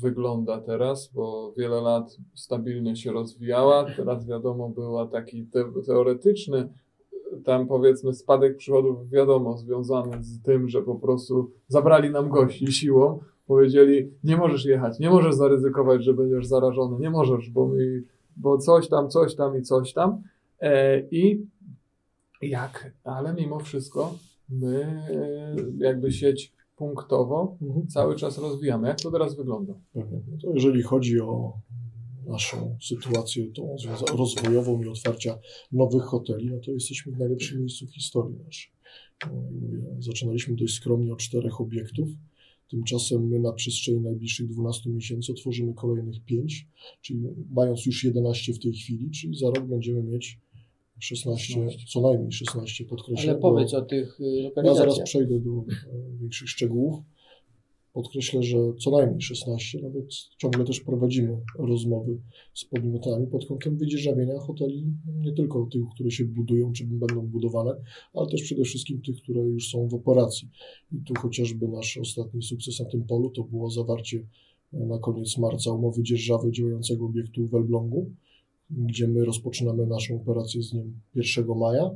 wygląda 0.00 0.60
teraz, 0.60 1.10
bo 1.14 1.52
wiele 1.56 1.80
lat 1.80 2.16
stabilnie 2.34 2.96
się 2.96 3.12
rozwijała, 3.12 3.86
teraz 3.96 4.26
wiadomo 4.26 4.68
była 4.68 5.06
taki 5.06 5.46
te, 5.46 5.64
teoretyczny 5.86 6.68
tam 7.44 7.66
powiedzmy 7.66 8.14
spadek 8.14 8.56
przychodów 8.56 9.10
wiadomo 9.10 9.56
związany 9.56 10.24
z 10.24 10.42
tym, 10.42 10.68
że 10.68 10.82
po 10.82 10.94
prostu 10.94 11.50
zabrali 11.68 12.10
nam 12.10 12.28
gości 12.28 12.72
siłą, 12.72 13.20
powiedzieli 13.46 14.10
nie 14.24 14.36
możesz 14.36 14.64
jechać, 14.64 14.98
nie 14.98 15.10
możesz 15.10 15.34
zaryzykować, 15.34 16.04
że 16.04 16.14
będziesz 16.14 16.46
zarażony, 16.46 16.98
nie 16.98 17.10
możesz, 17.10 17.50
bo, 17.50 17.68
mi, 17.68 18.02
bo 18.36 18.58
coś 18.58 18.88
tam, 18.88 19.10
coś 19.10 19.34
tam 19.34 19.58
i 19.58 19.62
coś 19.62 19.92
tam. 19.92 20.22
E, 20.60 21.00
i 21.00 21.46
jak, 22.42 22.92
ale 23.04 23.34
mimo 23.34 23.58
wszystko 23.58 24.14
my 24.48 24.82
e, 25.10 25.56
jakby 25.78 26.12
sieć 26.12 26.52
punktowo 26.76 27.56
Mhm. 27.62 27.86
cały 27.88 28.16
czas 28.16 28.38
rozwijamy. 28.38 28.88
Jak 28.88 29.00
to 29.00 29.10
teraz 29.10 29.36
wygląda? 29.36 29.74
Pewnie. 29.92 30.20
No 30.30 30.38
to 30.42 30.54
jeżeli 30.54 30.82
chodzi 30.82 31.20
o 31.20 31.52
naszą 32.26 32.76
sytuację 32.82 33.46
tą 33.52 33.76
rozwojową 34.16 34.82
i 34.82 34.88
otwarcia 34.88 35.38
nowych 35.72 36.02
hoteli, 36.02 36.50
no 36.50 36.58
to 36.64 36.70
jesteśmy 36.70 37.12
w 37.12 37.18
najlepszym 37.18 37.58
miejscu 37.60 37.86
w 37.86 37.94
historii 37.94 38.36
naszej. 38.44 38.72
No, 39.26 39.42
zaczynaliśmy 39.98 40.56
dość 40.56 40.74
skromnie 40.74 41.12
od 41.12 41.18
czterech 41.18 41.60
obiektów. 41.60 42.08
Tymczasem 42.70 43.28
my 43.28 43.40
na 43.40 43.52
przestrzeni 43.52 44.00
najbliższych 44.00 44.48
12 44.48 44.90
miesięcy 44.90 45.32
otworzymy 45.32 45.74
kolejnych 45.74 46.24
5, 46.24 46.68
czyli 47.00 47.20
mając 47.50 47.86
już 47.86 48.04
11 48.04 48.52
w 48.52 48.58
tej 48.58 48.72
chwili, 48.72 49.10
czyli 49.10 49.38
za 49.38 49.46
rok 49.46 49.64
będziemy 49.66 50.02
mieć 50.02 50.38
16, 51.02 51.46
16. 51.54 51.86
co 51.92 52.00
najmniej 52.00 52.32
16 52.32 52.84
podkreślę. 52.84 53.30
Ale 53.30 53.40
bo- 53.40 53.50
powiedz 53.50 53.74
o 53.74 53.82
tych 53.82 54.20
y, 54.20 54.24
ja 54.24 54.42
lokalizacjach. 54.42 54.76
zaraz 54.76 55.02
przejdę 55.04 55.40
do 55.40 55.50
e, 55.50 56.18
większych 56.20 56.48
szczegółów. 56.48 57.00
Podkreślę, 57.92 58.42
że 58.42 58.58
co 58.80 58.90
najmniej 58.90 59.20
16, 59.20 59.82
nawet 59.82 60.14
ciągle 60.38 60.64
też 60.64 60.80
prowadzimy 60.80 61.38
rozmowy 61.58 62.18
z 62.54 62.64
podmiotami 62.64 63.26
pod 63.26 63.46
kątem 63.46 63.76
wydzierżawienia 63.76 64.38
hoteli, 64.38 64.86
nie 65.20 65.32
tylko 65.32 65.66
tych, 65.72 65.82
które 65.94 66.10
się 66.10 66.24
budują 66.24 66.72
czy 66.72 66.84
będą 66.86 67.26
budowane, 67.26 67.74
ale 68.14 68.26
też 68.30 68.42
przede 68.42 68.64
wszystkim 68.64 69.02
tych, 69.02 69.16
które 69.16 69.40
już 69.40 69.70
są 69.70 69.88
w 69.88 69.94
operacji. 69.94 70.48
I 70.92 70.96
tu 71.04 71.14
chociażby 71.14 71.68
nasz 71.68 71.96
ostatni 71.96 72.42
sukces 72.42 72.80
na 72.80 72.86
tym 72.86 73.04
polu 73.04 73.30
to 73.30 73.42
było 73.42 73.70
zawarcie 73.70 74.26
e, 74.72 74.86
na 74.86 74.98
koniec 74.98 75.38
marca 75.38 75.72
umowy 75.72 76.02
dzierżawy 76.02 76.52
działającego 76.52 77.06
obiektu 77.06 77.46
w 77.46 77.54
Elblągu, 77.54 78.10
gdzie 78.70 79.08
my 79.08 79.24
rozpoczynamy 79.24 79.86
naszą 79.86 80.16
operację 80.16 80.62
z 80.62 80.70
dniem 80.70 81.00
1 81.14 81.44
maja. 81.56 81.90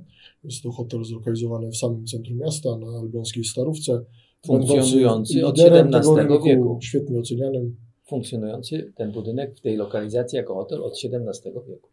Jest 0.45 0.63
to 0.63 0.73
hotel 0.73 1.05
zlokalizowany 1.05 1.71
w 1.71 1.77
samym 1.77 2.07
centrum 2.07 2.39
miasta, 2.39 2.77
na 2.77 3.01
elbląskiej 3.01 3.45
Starówce. 3.45 4.05
Funkcjonujący 4.47 5.47
od 5.47 5.59
XVII 5.59 6.17
rynku, 6.17 6.45
wieku. 6.45 6.79
Świetnie 6.83 7.19
ocenianym. 7.19 7.77
Funkcjonujący 8.09 8.93
ten 8.97 9.13
budynek 9.13 9.57
w 9.57 9.61
tej 9.61 9.77
lokalizacji 9.77 10.37
jako 10.37 10.55
hotel 10.55 10.83
od 10.85 10.93
XVII 10.93 11.53
wieku. 11.69 11.89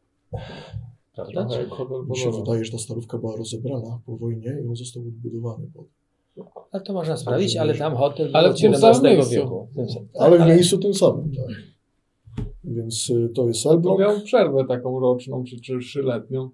Prawda? 1.15 1.59
Jak 1.59 1.69
hotel 1.69 2.05
Mi 2.09 2.17
się 2.17 2.31
wydaje, 2.31 2.65
że 2.65 2.71
ta 2.71 2.77
starówka 2.77 3.17
była 3.17 3.35
rozebrana 3.35 3.99
po 4.05 4.17
wojnie 4.17 4.57
i 4.63 4.67
on 4.67 4.75
został 4.75 5.03
odbudowany. 5.03 5.67
Pod... 5.73 5.85
Ale 6.71 6.83
to 6.83 6.93
można 6.93 7.17
sprawdzić, 7.17 7.57
ale 7.57 7.75
tam 7.75 7.95
hotel 7.95 8.27
był 8.27 8.37
Ale 8.37 8.49
od 8.49 8.57
w 8.57 8.61
tym 8.61 8.75
samym 8.75 9.05
XVII 9.05 9.37
wieku. 9.37 9.67
Ale 10.19 10.45
w 10.45 10.47
miejscu 10.47 10.77
tym 10.77 10.93
samym, 10.93 11.31
tak. 11.31 11.72
Więc 12.63 13.09
y, 13.09 13.29
to 13.35 13.47
jest 13.47 13.63
To 13.63 13.71
Elbląg. 13.73 13.99
miał 13.99 14.21
przerwę 14.21 14.65
taką 14.67 14.99
roczną 14.99 15.43
czy, 15.43 15.59
czy 15.61 15.79
trzyletnią. 15.79 16.49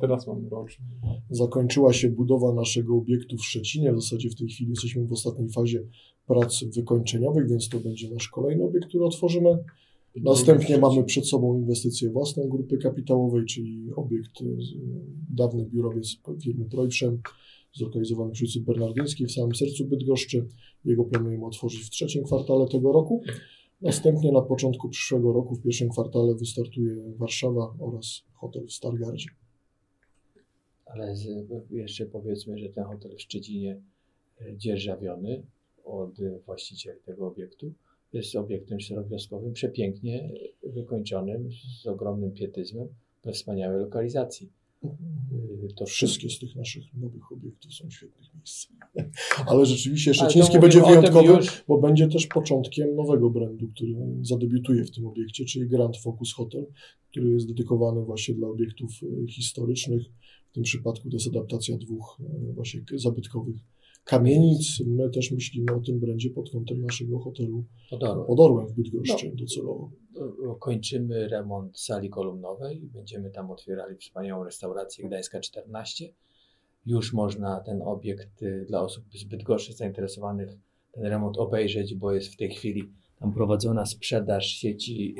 Teraz 0.00 0.26
mamy 0.26 0.48
roczną. 0.48 0.84
Zakończyła 1.30 1.92
się 1.92 2.10
budowa 2.10 2.52
naszego 2.52 2.96
obiektu 2.96 3.36
w 3.36 3.44
Szczecinie. 3.44 3.92
W 3.92 4.00
zasadzie 4.02 4.30
w 4.30 4.34
tej 4.34 4.48
chwili 4.48 4.70
jesteśmy 4.70 5.06
w 5.06 5.12
ostatniej 5.12 5.48
fazie 5.48 5.82
prac 6.26 6.64
wykończeniowych, 6.64 7.48
więc 7.48 7.68
to 7.68 7.78
będzie 7.78 8.10
nasz 8.10 8.28
kolejny 8.28 8.64
obiekt, 8.64 8.88
który 8.88 9.04
otworzymy. 9.04 9.58
Następnie 10.16 10.78
mamy 10.78 11.04
przed 11.04 11.26
sobą 11.28 11.58
inwestycję 11.58 12.10
własną 12.10 12.48
grupy 12.48 12.78
kapitałowej, 12.78 13.44
czyli 13.44 13.90
obiekt, 13.96 14.40
y, 14.40 14.56
dawny 15.30 15.66
biurowiec 15.66 16.16
firmy 16.42 16.64
Projprzem, 16.64 17.20
zlokalizowany 17.74 18.32
przy 18.32 18.44
ulicy 18.44 18.60
Bernardyńskiej 18.60 19.26
w 19.26 19.32
samym 19.32 19.54
sercu 19.54 19.84
Bydgoszczy. 19.84 20.46
Jego 20.84 21.04
planujemy 21.04 21.46
otworzyć 21.46 21.82
w 21.82 21.90
trzecim 21.90 22.24
kwartale 22.24 22.68
tego 22.68 22.92
roku. 22.92 23.22
Następnie 23.82 24.32
na 24.32 24.42
początku 24.42 24.88
przyszłego 24.88 25.32
roku, 25.32 25.54
w 25.54 25.62
pierwszym 25.62 25.88
kwartale, 25.88 26.34
wystartuje 26.34 26.96
Warszawa 27.16 27.74
oraz 27.78 28.22
hotel 28.32 28.66
w 28.66 28.72
Stargardzie. 28.72 29.30
Ale 30.84 31.16
z, 31.16 31.26
jeszcze 31.70 32.06
powiedzmy, 32.06 32.58
że 32.58 32.68
ten 32.68 32.84
hotel 32.84 33.16
w 33.16 33.20
Szczecinie 33.20 33.80
dzierżawiony 34.56 35.42
od 35.84 36.14
właścicieli 36.46 37.00
tego 37.00 37.26
obiektu 37.26 37.72
jest 38.12 38.36
obiektem 38.36 38.78
czterogwiazdkowym, 38.78 39.52
przepięknie 39.52 40.30
wykończonym, 40.62 41.48
z 41.82 41.86
ogromnym 41.86 42.32
pietyzmem, 42.32 42.88
we 43.24 43.32
wspaniałej 43.32 43.80
lokalizacji. 43.80 44.52
To 45.76 45.86
Wszystkie 45.86 46.30
z 46.30 46.38
tych 46.38 46.56
naszych 46.56 46.94
nowych 46.94 47.32
obiektów 47.32 47.74
są 47.74 47.90
świetnych 47.90 48.34
miejscach. 48.34 48.76
Ale 49.50 49.66
rzeczywiście 49.66 50.14
Szczeciński 50.14 50.58
będzie 50.58 50.82
wyjątkowy, 50.82 51.38
bo 51.68 51.78
będzie 51.78 52.08
też 52.08 52.26
początkiem 52.26 52.96
nowego 52.96 53.30
brandu, 53.30 53.68
który 53.68 53.94
zadebiutuje 54.22 54.84
w 54.84 54.90
tym 54.90 55.06
obiekcie, 55.06 55.44
czyli 55.44 55.68
Grand 55.68 55.96
Focus 55.96 56.34
Hotel, 56.34 56.66
który 57.10 57.30
jest 57.30 57.48
dedykowany 57.48 58.04
właśnie 58.04 58.34
dla 58.34 58.48
obiektów 58.48 58.90
e, 59.02 59.26
historycznych. 59.26 60.02
W 60.50 60.54
tym 60.54 60.62
przypadku 60.62 61.10
to 61.10 61.16
jest 61.16 61.28
adaptacja 61.28 61.76
dwóch 61.76 62.20
e, 62.20 62.52
właśnie 62.52 62.80
zabytkowych 62.94 63.56
kamienic. 64.04 64.80
My 64.86 65.10
też 65.10 65.30
myślimy 65.32 65.72
o 65.74 65.80
tym 65.80 66.00
brandzie 66.00 66.30
pod 66.30 66.50
kątem 66.50 66.80
naszego 66.80 67.18
hotelu 67.18 67.64
Pod 67.90 68.02
Orłem. 68.04 68.26
pod 68.26 68.40
Orłem 68.40 68.66
w 68.66 68.72
Bydgoszczy 68.72 69.32
docelowo. 69.34 69.90
Y, 70.16 70.20
Kończymy 70.60 71.28
remont 71.28 71.78
sali 71.80 72.10
kolumnowej. 72.10 72.80
Będziemy 72.94 73.30
tam 73.30 73.50
otwierali 73.50 73.96
wspaniałą 73.96 74.44
restaurację 74.44 75.06
Gdańska 75.08 75.40
14. 75.40 76.08
Już 76.86 77.12
można 77.12 77.60
ten 77.60 77.82
obiekt 77.82 78.42
y, 78.42 78.64
dla 78.68 78.82
osób 78.82 79.04
z 79.14 79.24
Bydgoszczy 79.24 79.72
zainteresowanych 79.72 80.48
ten 80.92 81.04
remont 81.04 81.38
obejrzeć, 81.38 81.94
bo 81.94 82.12
jest 82.12 82.28
w 82.28 82.36
tej 82.36 82.50
chwili 82.50 82.90
tam 83.20 83.32
prowadzona 83.32 83.86
sprzedaż 83.86 84.46
sieci 84.46 85.14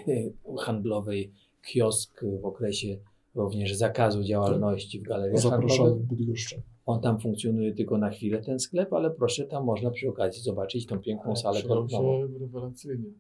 handlowej 0.59 1.33
kiosk 1.73 2.25
w 2.40 2.45
okresie 2.45 2.99
również 3.35 3.75
zakazu 3.75 4.23
działalności 4.25 5.01
w 5.01 5.05
Zapraszamy 5.09 5.51
handlowych. 5.51 6.03
w 6.05 6.07
Bydgoszczę. 6.07 6.62
On 6.87 7.01
tam 7.01 7.21
funkcjonuje 7.21 7.75
tylko 7.75 7.99
na 7.99 8.11
chwilę, 8.11 8.42
ten 8.42 8.61
sklep, 8.61 8.92
ale 8.92 9.11
proszę, 9.11 9.45
tam 9.45 9.64
można 9.64 9.90
przy 9.90 10.09
okazji 10.09 10.42
zobaczyć 10.42 10.87
tą 10.87 10.99
piękną 10.99 11.37
salę 11.37 11.62
Czułem 11.62 11.88
kolumnową. 11.88 12.38
rewelacyjnie. 12.38 13.11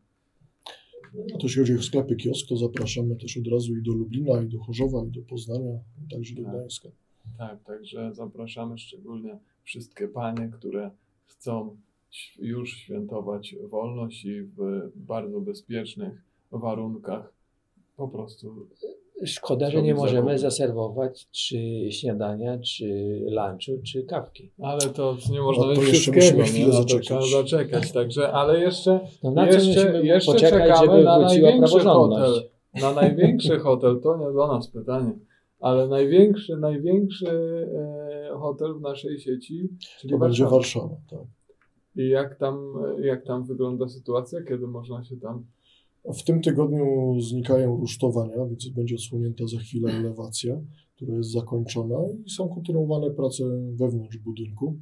No 1.14 1.38
to 1.38 1.42
jeśli 1.42 1.60
chodzi 1.60 1.74
o 1.76 1.82
sklepy 1.82 2.16
kiosk, 2.16 2.48
to 2.48 2.56
zapraszamy 2.56 3.16
też 3.16 3.36
od 3.38 3.46
razu 3.46 3.76
i 3.76 3.82
do 3.82 3.92
Lublina, 3.92 4.42
i 4.42 4.48
do 4.48 4.58
Chorzowa, 4.58 5.04
i 5.08 5.10
do 5.10 5.22
Poznania, 5.22 5.78
i 6.04 6.14
także 6.14 6.34
do 6.34 6.42
Tak. 6.42 6.52
Gdańska. 6.52 6.88
Tak, 7.38 7.62
także 7.64 8.14
zapraszamy 8.14 8.78
szczególnie 8.78 9.38
wszystkie 9.62 10.08
panie, 10.08 10.50
które 10.52 10.90
chcą 11.26 11.76
już 12.38 12.76
świętować 12.76 13.56
wolność 13.70 14.24
i 14.24 14.42
w 14.42 14.90
bardzo 14.96 15.40
bezpiecznych 15.40 16.22
warunkach. 16.52 17.32
Po 17.96 18.08
prostu 18.08 18.68
Szkoda, 19.24 19.70
że 19.70 19.82
nie 19.82 19.94
możemy 19.94 20.20
zakupy. 20.20 20.38
zaserwować 20.38 21.26
czy 21.30 21.56
śniadania, 21.90 22.58
czy 22.58 22.86
lunchu, 23.30 23.82
czy 23.86 24.02
kawki. 24.02 24.50
Ale 24.62 24.80
to 24.80 25.16
nie 25.30 25.40
można 25.40 25.66
No 25.66 25.80
wszystkiego, 25.80 26.42
chwilę? 26.44 26.66
No 26.66 26.72
zaczekać. 26.72 27.30
zaczekać, 27.30 27.92
także, 27.92 28.32
ale 28.32 28.60
jeszcze, 28.60 29.00
No 29.22 29.30
na 29.30 29.46
jeszcze, 29.46 30.04
jeszcze 30.06 30.34
czekamy 30.34 31.02
na 31.02 31.18
największy 31.18 31.80
hotel. 31.80 32.48
Na 32.80 32.92
największy 32.94 33.58
hotel, 33.58 34.00
to 34.02 34.16
nie 34.16 34.32
do 34.32 34.46
nas 34.46 34.68
pytanie, 34.68 35.12
ale 35.60 35.88
największy, 35.88 36.56
największy 36.56 37.28
e, 38.30 38.38
hotel 38.38 38.74
w 38.74 38.80
naszej 38.80 39.20
sieci, 39.20 39.68
czyli 39.98 40.12
To 40.12 40.18
będzie 40.18 40.44
Warszawa. 40.44 40.86
Warszawa, 40.88 40.96
tak. 41.10 41.28
I 41.96 42.08
jak 42.08 42.38
tam, 42.38 42.74
jak 43.02 43.24
tam 43.24 43.44
wygląda 43.44 43.88
sytuacja, 43.88 44.42
kiedy 44.48 44.66
można 44.66 45.04
się 45.04 45.16
tam 45.16 45.44
W 46.04 46.22
tym 46.22 46.42
tygodniu 46.42 47.20
znikają 47.20 47.76
rusztowania, 47.76 48.46
więc 48.46 48.68
będzie 48.68 48.94
odsłonięta 48.94 49.46
za 49.46 49.58
chwilę 49.58 49.92
elewacja, 49.92 50.60
która 50.96 51.16
jest 51.16 51.30
zakończona 51.30 51.96
i 52.26 52.30
są 52.30 52.48
kontynuowane 52.48 53.10
prace 53.10 53.44
wewnątrz 53.72 54.18
budynku. 54.18 54.78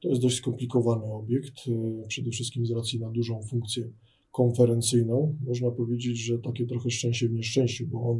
To 0.00 0.08
jest 0.08 0.22
dość 0.22 0.36
skomplikowany 0.36 1.04
obiekt, 1.04 1.54
e, 1.68 2.06
przede 2.08 2.30
wszystkim 2.30 2.66
z 2.66 2.70
racji 2.70 3.00
na 3.00 3.10
dużą 3.10 3.42
funkcję 3.42 3.92
konferencyjną. 4.32 5.36
Można 5.46 5.70
powiedzieć, 5.70 6.18
że 6.18 6.38
takie 6.38 6.66
trochę 6.66 6.90
szczęście 6.90 7.28
w 7.28 7.32
nieszczęściu, 7.32 7.86
bo 7.86 8.10
on 8.10 8.18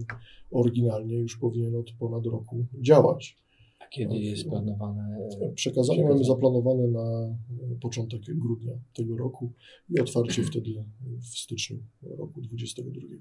oryginalnie 0.50 1.16
już 1.16 1.38
powinien 1.38 1.76
od 1.76 1.92
ponad 1.98 2.26
roku 2.26 2.66
działać. 2.80 3.43
A 3.84 3.88
kiedy 3.90 4.16
jest 4.16 4.48
planowane? 4.48 5.16
e, 5.40 5.52
Przekazanie 5.52 6.04
mamy 6.08 6.24
zaplanowane 6.24 6.88
na 6.88 7.00
e, 7.02 7.34
początek 7.80 8.20
grudnia 8.28 8.72
tego 8.96 9.16
roku 9.16 9.52
i 9.90 10.00
otwarcie 10.00 10.42
wtedy 10.50 10.84
w 11.20 11.26
styczniu 11.26 11.78
roku 12.02 12.40
2022. 12.40 13.16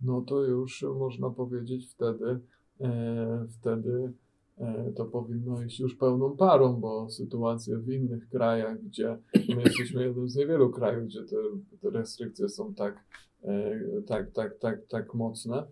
No 0.00 0.22
to 0.22 0.42
już 0.44 0.84
można 0.98 1.30
powiedzieć 1.30 1.86
wtedy, 1.86 2.40
e, 2.80 3.46
wtedy 3.50 4.12
e, 4.58 4.92
to 4.96 5.04
powinno 5.04 5.62
iść 5.62 5.80
już 5.80 5.96
pełną 5.96 6.36
parą, 6.36 6.80
bo 6.80 7.10
sytuacje 7.10 7.78
w 7.78 7.92
innych 7.92 8.28
krajach, 8.28 8.82
gdzie 8.82 9.18
my 9.34 9.62
jesteśmy 9.66 10.02
jednym 10.04 10.28
z 10.28 10.36
niewielu 10.36 10.70
krajów, 10.70 11.04
gdzie 11.06 11.20
te, 11.24 11.36
te 11.80 11.90
restrykcje 11.90 12.48
są 12.48 12.74
tak, 12.74 13.04
e, 13.42 13.80
tak, 14.06 14.32
tak, 14.32 14.58
tak, 14.58 14.86
tak 14.86 15.14
mocne, 15.14 15.66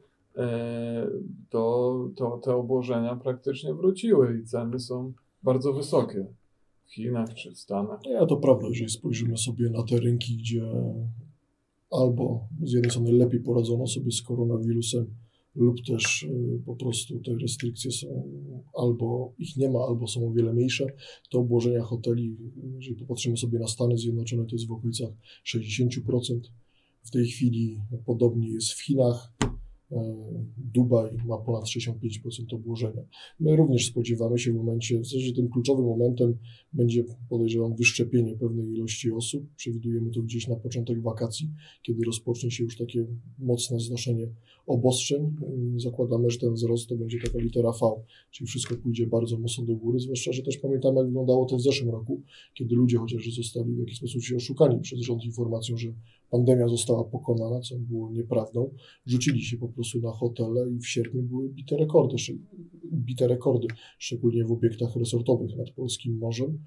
to, 1.51 2.11
to 2.17 2.39
te 2.39 2.55
obłożenia 2.55 3.17
praktycznie 3.17 3.75
wróciły 3.75 4.39
i 4.39 4.45
ceny 4.45 4.81
są 4.81 5.13
bardzo 5.43 5.73
wysokie 5.73 6.27
w 6.87 6.95
Chinach 6.95 7.35
czy 7.35 7.51
w 7.51 7.59
Stanach. 7.59 8.01
Nie, 8.07 8.27
to 8.27 8.37
prawda, 8.37 8.69
jeżeli 8.69 8.91
spojrzymy 8.91 9.39
sobie 9.39 9.71
na 9.71 9.83
te 9.83 10.01
rynki, 10.01 10.37
gdzie 10.37 10.63
albo 11.91 12.49
z 12.63 12.73
jednej 12.73 12.91
strony 12.91 13.13
lepiej 13.13 13.41
poradzono 13.41 13.87
sobie 13.87 14.11
z 14.13 14.23
koronawirusem, 14.23 15.07
lub 15.55 15.77
też 15.87 16.23
y, 16.23 16.63
po 16.67 16.77
prostu 16.77 17.21
te 17.21 17.35
restrykcje 17.39 17.91
są 17.93 18.31
albo 18.75 19.33
ich 19.39 19.57
nie 19.57 19.71
ma, 19.71 19.79
albo 19.79 20.07
są 20.07 20.29
o 20.29 20.33
wiele 20.33 20.53
mniejsze, 20.53 20.87
to 21.31 21.39
obłożenia 21.39 21.83
hoteli, 21.83 22.37
jeżeli 22.75 22.97
popatrzymy 22.97 23.37
sobie 23.37 23.59
na 23.59 23.67
Stany 23.67 23.99
Zjednoczone, 23.99 24.45
to 24.47 24.57
jest 24.57 24.69
w 24.69 24.73
okolicach 24.73 25.11
60%. 25.47 26.41
W 27.05 27.11
tej 27.11 27.27
chwili 27.27 27.81
podobnie 28.07 28.49
jest 28.49 28.73
w 28.73 28.83
Chinach. 28.85 29.33
E, 29.93 30.17
Dubaj 30.57 31.11
ma 31.27 31.39
ponad 31.39 31.65
65% 31.65 32.55
obłożenia. 32.55 33.03
My 33.41 33.57
również 33.57 33.87
spodziewamy 33.87 34.39
się 34.39 34.53
w 34.53 34.57
momencie, 34.57 35.01
w 35.01 35.05
zasadzie 35.05 35.33
tym 35.33 35.49
kluczowym 35.49 35.85
momentem 35.85 36.39
będzie, 36.73 37.05
podejrzewam, 37.29 37.77
wyszczepienie 37.77 38.37
pewnej 38.37 38.73
ilości 38.73 39.13
osób. 39.13 39.47
Przewidujemy 39.57 40.11
to 40.11 40.23
gdzieś 40.23 40.49
na 40.49 40.57
początek 40.57 41.03
wakacji, 41.03 41.51
kiedy 41.83 42.05
rozpocznie 42.05 42.51
się 42.51 42.65
już 42.65 42.79
takie 42.79 43.07
mocne 43.39 43.81
znoszenie 43.81 44.29
obostrzeń. 44.67 45.37
I 45.77 45.81
Zakładamy, 45.81 46.31
że 46.31 46.39
ten 46.39 46.55
wzrost 46.55 46.89
to 46.89 46.97
będzie 46.97 47.19
taka 47.21 47.39
litera 47.39 47.73
V, 47.73 48.03
czyli 48.31 48.49
wszystko 48.49 48.75
pójdzie 48.75 49.07
bardzo 49.07 49.39
mocno 49.39 49.65
do 49.65 49.75
góry, 49.75 49.99
zwłaszcza, 49.99 50.33
że 50.33 50.43
też 50.43 50.59
pamiętamy, 50.59 50.99
jak 50.99 51.07
wyglądało 51.07 51.47
to 51.47 51.57
w 51.57 51.63
zeszłym 51.63 51.91
roku, 51.91 52.21
kiedy 52.55 52.75
ludzie 52.75 52.99
chociaż 52.99 53.35
zostali 53.35 53.75
w 53.75 53.79
jakiś 53.79 53.97
sposób 53.97 54.23
się 54.23 54.37
oszukani 54.37 54.81
przez 54.81 55.01
rząd 55.01 55.25
informacją, 55.25 55.77
że 55.77 55.89
pandemia 56.31 56.69
została 56.69 57.05
pokonana, 57.05 57.61
co 57.61 57.79
było 57.79 58.11
nieprawdą. 58.11 58.71
Rzucili 59.07 59.43
się 59.43 59.57
po 59.57 59.69
prostu 59.69 60.01
na 60.01 60.11
hotele 60.11 60.71
i 60.71 60.79
w 60.79 60.89
sierpniu 60.89 61.23
były 61.23 61.49
bite 61.49 61.77
rekordy, 61.77 62.17
bite 62.93 63.29
rekordy, 63.29 63.67
szczególnie 63.99 64.45
w 64.45 64.53
obiektach 64.53 64.97
resortowych 64.97 65.57
nad 65.57 65.71
polskim 65.71 66.19
morzem. 66.19 66.59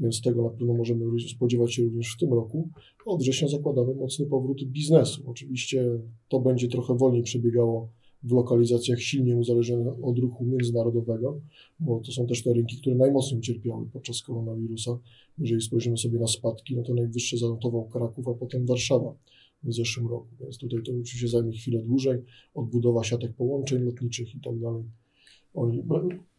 Więc 0.00 0.20
tego 0.20 0.42
na 0.42 0.50
pewno 0.50 0.74
możemy 0.74 1.04
spodziewać 1.36 1.74
się 1.74 1.82
również 1.82 2.14
w 2.14 2.18
tym 2.18 2.32
roku. 2.32 2.68
Od 3.06 3.20
września 3.20 3.48
zakładamy 3.48 3.94
mocny 3.94 4.26
powrót 4.26 4.64
biznesu. 4.64 5.22
Oczywiście 5.26 5.84
to 6.28 6.40
będzie 6.40 6.68
trochę 6.68 6.96
wolniej 6.96 7.22
przebiegało 7.22 7.88
w 8.22 8.32
lokalizacjach 8.32 9.00
silnie 9.00 9.36
uzależnionych 9.36 10.04
od 10.04 10.18
ruchu 10.18 10.44
międzynarodowego, 10.44 11.40
bo 11.80 12.00
to 12.00 12.12
są 12.12 12.26
też 12.26 12.42
te 12.42 12.52
rynki, 12.52 12.76
które 12.76 12.96
najmocniej 12.96 13.38
ucierpiały 13.38 13.86
podczas 13.92 14.22
koronawirusa. 14.22 14.98
Jeżeli 15.38 15.62
spojrzymy 15.62 15.98
sobie 15.98 16.18
na 16.18 16.26
spadki, 16.26 16.76
no 16.76 16.82
to 16.82 16.94
najwyższe 16.94 17.36
zanotował 17.36 17.88
Kraków, 17.88 18.28
a 18.28 18.34
potem 18.34 18.66
Warszawa 18.66 19.14
w 19.62 19.74
zeszłym 19.74 20.08
roku. 20.08 20.28
Więc 20.40 20.58
tutaj 20.58 20.82
to 20.82 20.92
oczywiście 20.92 21.28
zajmie 21.28 21.52
chwilę 21.52 21.82
dłużej. 21.82 22.22
Odbudowa 22.54 23.04
siatek 23.04 23.32
połączeń 23.32 23.82
lotniczych 23.82 24.34
i 24.34 24.40
tak 24.40 24.58
dalej. 24.58 24.84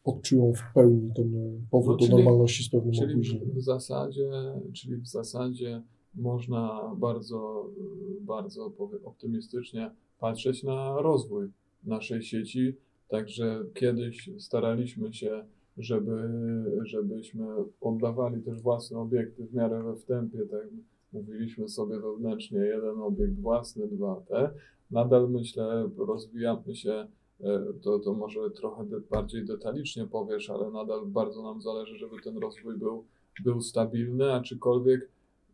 Odczują 0.04 0.54
w 0.54 0.74
pełni 0.74 1.12
ten 1.16 1.36
e, 1.36 1.62
powrót 1.72 2.02
No, 2.02 2.08
do 2.08 2.12
czyli- 2.14 2.24
normalności 2.26 2.64
z 2.64 2.70
pewnym 2.70 2.94
Czyli 2.94 3.14
opóźnieniem. 3.14 3.50
w 3.56 3.62
zasadzie, 3.62 4.30
czyli 4.74 4.96
w 4.98 5.08
zasadzie 5.08 5.82
można 6.16 6.92
bardzo, 6.98 7.70
bardzo 8.22 8.72
optymistycznie 9.04 9.92
patrzeć 10.20 10.64
na 10.64 11.02
rozwój 11.02 11.48
naszej 11.84 12.22
sieci. 12.24 12.76
Także 13.10 13.64
kiedyś 13.74 14.30
staraliśmy 14.40 15.14
się, 15.14 15.44
żeby, 15.78 16.30
żebyśmy 16.84 17.46
oddawali 17.82 18.42
też 18.42 18.62
własne 18.62 19.00
obiekty 19.00 19.46
w 19.48 19.54
miarę 19.54 19.84
we 19.84 19.96
wstępie, 19.96 20.40
tak 20.52 20.68
mówiliśmy 21.14 21.70
sobie 21.70 22.00
wewnętrznie, 22.00 22.60
jeden 22.60 23.02
obiekt 23.02 23.40
własny, 23.40 23.88
dwa 23.88 24.22
te. 24.28 24.52
Nadal 24.92 25.30
myślę, 25.30 25.90
rozwijamy 25.98 26.76
się 26.76 27.08
to, 27.82 28.00
to 28.00 28.14
może 28.14 28.52
trochę 28.52 28.86
bardziej 29.12 29.46
detalicznie 29.46 30.08
powiesz, 30.08 30.50
ale 30.50 30.72
nadal 30.72 31.06
bardzo 31.06 31.44
nam 31.44 31.62
zależy, 31.62 31.98
żeby 31.98 32.22
ten 32.24 32.38
rozwój 32.38 32.78
był, 32.78 33.06
był 33.44 33.62
stabilny, 33.62 34.34
aczkolwiek 34.34 35.10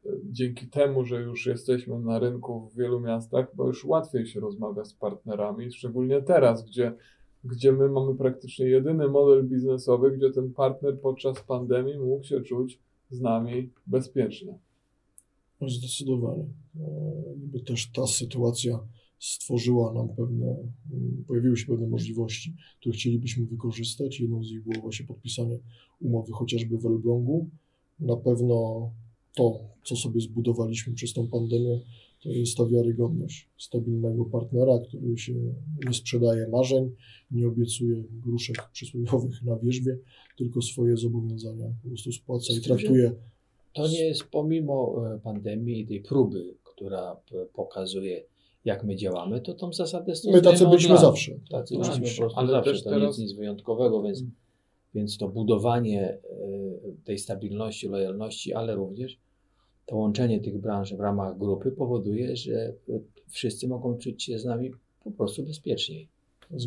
e, 0.05 0.09
dzięki 0.23 0.67
temu, 0.67 1.05
że 1.05 1.21
już 1.21 1.45
jesteśmy 1.45 1.99
na 1.99 2.19
rynku 2.19 2.59
w 2.59 2.75
wielu 2.75 2.99
miastach, 2.99 3.55
bo 3.55 3.67
już 3.67 3.85
łatwiej 3.85 4.25
się 4.25 4.39
rozmawia 4.39 4.85
z 4.85 4.93
partnerami, 4.93 5.71
szczególnie 5.71 6.21
teraz, 6.21 6.65
gdzie, 6.65 6.93
gdzie 7.43 7.71
my 7.71 7.89
mamy 7.89 8.15
praktycznie 8.15 8.65
jedyny 8.65 9.07
model 9.07 9.47
biznesowy, 9.47 10.11
gdzie 10.11 10.31
ten 10.31 10.53
partner 10.53 10.99
podczas 10.99 11.41
pandemii 11.41 11.99
mógł 11.99 12.23
się 12.23 12.41
czuć 12.41 12.79
z 13.09 13.21
nami 13.21 13.69
bezpiecznie. 13.87 14.59
No, 15.61 15.69
Zdecydowanie. 15.69 16.45
E, 17.55 17.59
też 17.59 17.91
ta 17.91 18.07
sytuacja 18.07 18.79
stworzyła 19.19 19.93
nam 19.93 20.09
pewne, 20.09 20.45
mm, 20.91 21.23
pojawiły 21.27 21.57
się 21.57 21.65
pewne 21.65 21.87
możliwości, 21.87 22.55
które 22.79 22.95
chcielibyśmy 22.95 23.45
wykorzystać. 23.45 24.19
Jedną 24.19 24.43
z 24.43 24.51
nich 24.51 24.63
było 24.63 24.81
właśnie 24.81 25.05
podpisanie 25.05 25.59
umowy 26.01 26.31
chociażby 26.31 26.77
w 26.77 26.85
Elblągu. 26.85 27.49
Na 27.99 28.17
pewno 28.17 28.89
to, 29.35 29.59
co 29.83 29.95
sobie 29.95 30.21
zbudowaliśmy 30.21 30.93
przez 30.93 31.13
tą 31.13 31.27
pandemię, 31.27 31.79
to 32.23 32.29
jest 32.29 32.57
ta 32.57 32.65
wiarygodność 32.65 33.49
stabilnego 33.57 34.25
partnera, 34.25 34.79
który 34.87 35.17
się 35.17 35.33
nie 35.87 35.93
sprzedaje 35.93 36.47
marzeń, 36.47 36.91
nie 37.31 37.47
obiecuje 37.47 38.03
gruszek 38.11 38.69
przysłowiowych 38.73 39.43
na 39.43 39.59
wierzbie, 39.59 39.97
tylko 40.37 40.61
swoje 40.61 40.97
zobowiązania 40.97 41.65
po 41.83 41.87
prostu 41.87 42.11
spłaca 42.11 42.53
i 42.53 42.61
traktuje. 42.61 43.11
To 43.73 43.87
nie 43.87 44.05
jest 44.05 44.23
pomimo 44.23 45.05
e, 45.15 45.19
pandemii 45.19 45.81
i 45.81 45.87
tej 45.87 46.01
próby, 46.01 46.55
która 46.63 47.17
pokazuje, 47.53 48.23
jak 48.67 48.83
my 48.83 48.95
działamy, 48.95 49.41
to 49.41 49.53
tą 49.53 49.73
zasadę 49.73 50.05
My 50.07 50.13
tacy 50.13 50.23
stosujemy 50.39 50.69
byliśmy 50.69 50.97
zawsze. 50.97 51.31
Tacy 51.51 51.75
Tak, 51.77 51.83
byliśmy 51.83 52.09
po 52.09 52.17
prostu 52.21 52.39
ale 52.39 52.51
zawsze, 52.51 52.71
też 52.71 52.83
to 52.83 52.89
teraz- 52.89 53.17
nic, 53.17 53.29
nic 53.29 53.37
wyjątkowego, 53.37 54.01
więc, 54.03 54.19
Mm. 54.19 54.31
więc 54.95 55.17
to 55.17 55.27
budowanie 55.29 56.01
e, 56.03 56.17
tej 57.03 57.17
stabilności, 57.19 57.87
lojalności, 57.87 58.53
ale 58.53 58.75
również 58.75 59.17
to 59.85 59.95
łączenie 59.95 60.39
tych 60.41 60.57
branż 60.57 60.93
w 60.93 60.99
ramach 60.99 61.37
grupy 61.37 61.71
powoduje, 61.71 62.35
że 62.35 62.53
e, 62.53 62.73
wszyscy 63.27 63.67
mogą 63.67 63.97
czuć 63.97 64.23
się 64.23 64.39
z 64.39 64.45
nami 64.45 64.71
po 65.03 65.11
prostu 65.11 65.43
bezpieczniej 65.43 66.07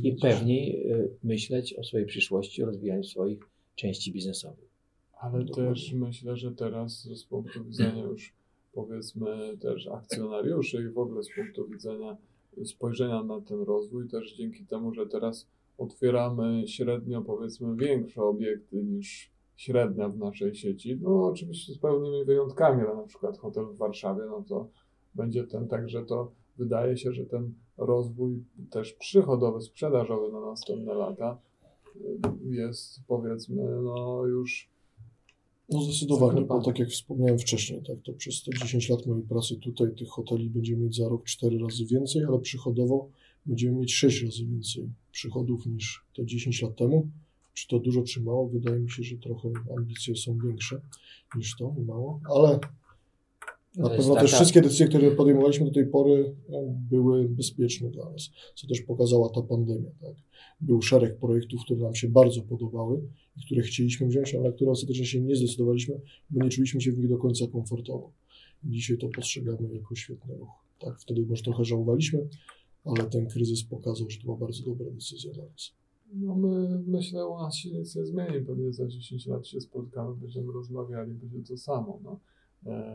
i 0.02 0.12
pewniej 0.12 0.90
e, 0.92 1.08
myśleć 1.22 1.74
o 1.74 1.84
swojej 1.84 2.06
przyszłości, 2.06 2.62
o 2.62 2.66
rozwijaniu 2.66 3.04
swoich 3.04 3.38
części 3.74 4.12
biznesowych. 4.12 4.70
Ale 5.20 5.44
Dokładnie. 5.44 5.74
też 5.74 5.92
myślę, 5.92 6.36
że 6.36 6.52
teraz 6.52 7.02
z 7.02 7.24
punktu 7.24 7.64
widzenia 7.64 8.02
już 8.02 8.32
powiedzmy 8.72 9.59
też 9.59 9.87
akcjonariuszy 9.87 10.83
i 10.83 10.92
w 10.92 10.98
ogóle 10.98 11.22
z 11.22 11.35
punktu 11.35 11.68
widzenia 11.68 12.16
spojrzenia 12.64 13.22
na 13.22 13.40
ten 13.40 13.62
rozwój, 13.62 14.09
też 14.09 14.37
dzięki 14.37 14.66
temu, 14.66 14.94
że 14.94 15.06
teraz 15.06 15.48
otwieramy 15.78 16.68
średnio 16.68 17.22
powiedzmy 17.22 17.76
większe 17.76 18.22
obiekty 18.22 18.83
niż 18.83 19.30
średnia 19.56 20.09
w 20.09 20.18
naszej 20.18 20.54
sieci, 20.54 20.98
no 21.02 21.26
oczywiście 21.26 21.72
z 21.72 21.78
pełnymi 21.78 22.24
wyjątkami, 22.24 22.83
ale 22.83 22.96
na 22.96 23.06
przykład 23.06 23.38
hotel 23.38 23.64
w 23.64 23.76
Warszawie, 23.76 24.22
no 24.30 24.44
to 24.48 24.68
będzie 25.14 25.44
ten, 25.44 25.68
także 25.68 26.04
to 26.04 26.33
wydaje 26.56 26.96
się, 26.96 27.12
że 27.12 27.26
ten 27.26 27.54
rozwój 27.76 28.44
też 28.70 28.92
przychodowy, 28.92 29.61
sprzedażowy 29.61 30.33
na 30.33 30.40
następne 30.40 30.94
lata 30.94 31.38
jest 32.42 33.06
powiedzmy 33.06 33.80
no 33.83 34.26
już 34.26 34.69
No 35.70 35.83
zdecydowanie, 35.83 36.40
bo 36.40 36.62
tak 36.62 36.78
jak 36.78 36.88
wspomniałem 36.88 37.38
wcześniej, 37.38 37.83
tak, 37.83 37.96
to 38.04 38.12
przez 38.12 38.42
te 38.42 38.50
10 38.62 38.88
lat 38.88 39.06
mojej 39.06 39.24
pracy 39.24 39.56
tutaj 39.56 39.94
tych 39.94 40.09
hoteli 40.09 40.50
będziemy 40.50 40.85
mieć 40.85 40.96
za 40.96 41.09
rok 41.09 41.24
4 41.24 41.59
razy 41.59 41.87
więcej, 41.87 42.24
ale 42.24 42.38
przychodowo 42.38 43.11
będziemy 43.46 43.76
mieć 43.76 43.94
6 43.94 44.22
razy 44.22 44.46
więcej 44.46 44.90
przychodów 45.12 45.66
niż 45.66 46.04
te 46.16 46.26
10 46.26 46.62
lat 46.62 46.76
temu. 46.76 47.11
Czy 47.54 47.68
to 47.68 47.78
dużo, 47.78 48.02
czy 48.02 48.22
mało? 48.22 48.48
Wydaje 48.48 48.80
mi 48.80 48.90
się, 48.90 49.02
że 49.02 49.16
trochę 49.16 49.48
ambicje 49.78 50.16
są 50.16 50.38
większe 50.44 50.80
niż 51.37 51.56
to, 51.56 51.74
mało, 51.87 52.20
ale 52.35 52.59
na 53.76 53.88
pewno 53.88 54.14
też 54.14 54.33
wszystkie 54.33 54.61
decyzje, 54.61 54.88
które 54.88 55.11
podejmowaliśmy 55.11 55.66
do 55.66 55.72
tej 55.72 55.87
pory, 55.87 56.35
no, 56.48 56.59
były 56.90 57.28
bezpieczne 57.28 57.90
dla 57.90 58.11
nas, 58.11 58.30
co 58.54 58.66
też 58.66 58.80
pokazała 58.80 59.28
ta 59.28 59.42
pandemia. 59.42 59.90
Tak? 60.00 60.14
Był 60.61 60.83
szereg 60.83 61.16
projektów, 61.16 61.64
które 61.64 61.80
nam 61.80 61.94
się 61.94 62.09
bardzo 62.09 62.42
podobały 62.42 63.02
i 63.37 63.40
które 63.46 63.62
chcieliśmy 63.62 64.06
wziąć, 64.06 64.35
ale 64.35 64.44
na 64.44 64.52
które 64.52 64.70
ostatecznie 64.70 65.06
się 65.06 65.20
nie 65.20 65.37
zdecydowaliśmy, 65.37 66.00
bo 66.30 66.44
nie 66.44 66.50
czuliśmy 66.50 66.80
się 66.80 66.92
w 66.92 66.98
nich 66.98 67.09
do 67.09 67.18
końca 67.18 67.46
komfortowo. 67.46 68.12
Dzisiaj 68.64 68.98
to 68.98 69.09
postrzegamy 69.09 69.74
jako 69.74 69.94
świetny 69.94 70.37
ruch. 70.37 70.50
Tak, 70.78 71.00
wtedy 71.00 71.26
może 71.26 71.42
trochę 71.42 71.64
żałowaliśmy, 71.64 72.28
ale 72.85 73.04
ten 73.04 73.26
kryzys 73.26 73.64
pokazał, 73.64 74.11
że 74.11 74.18
to 74.18 74.24
była 74.24 74.37
bardzo 74.37 74.64
dobra 74.64 74.90
decyzja 74.90 75.33
dla 75.33 75.44
nas. 75.44 75.72
No 76.14 76.35
my, 76.35 76.83
myślę, 76.87 77.26
u 77.26 77.38
nas 77.38 77.56
się 77.56 77.70
nic 77.70 77.96
nie 77.96 78.06
zmieni. 78.06 78.46
Pewnie 78.46 78.72
za 78.72 78.87
10 78.87 79.26
lat 79.26 79.46
się 79.46 79.61
spotkamy, 79.61 80.16
będziemy 80.16 80.52
rozmawiali, 80.52 81.12
będzie 81.14 81.42
to 81.42 81.56
samo. 81.56 82.00
No. 82.04 82.20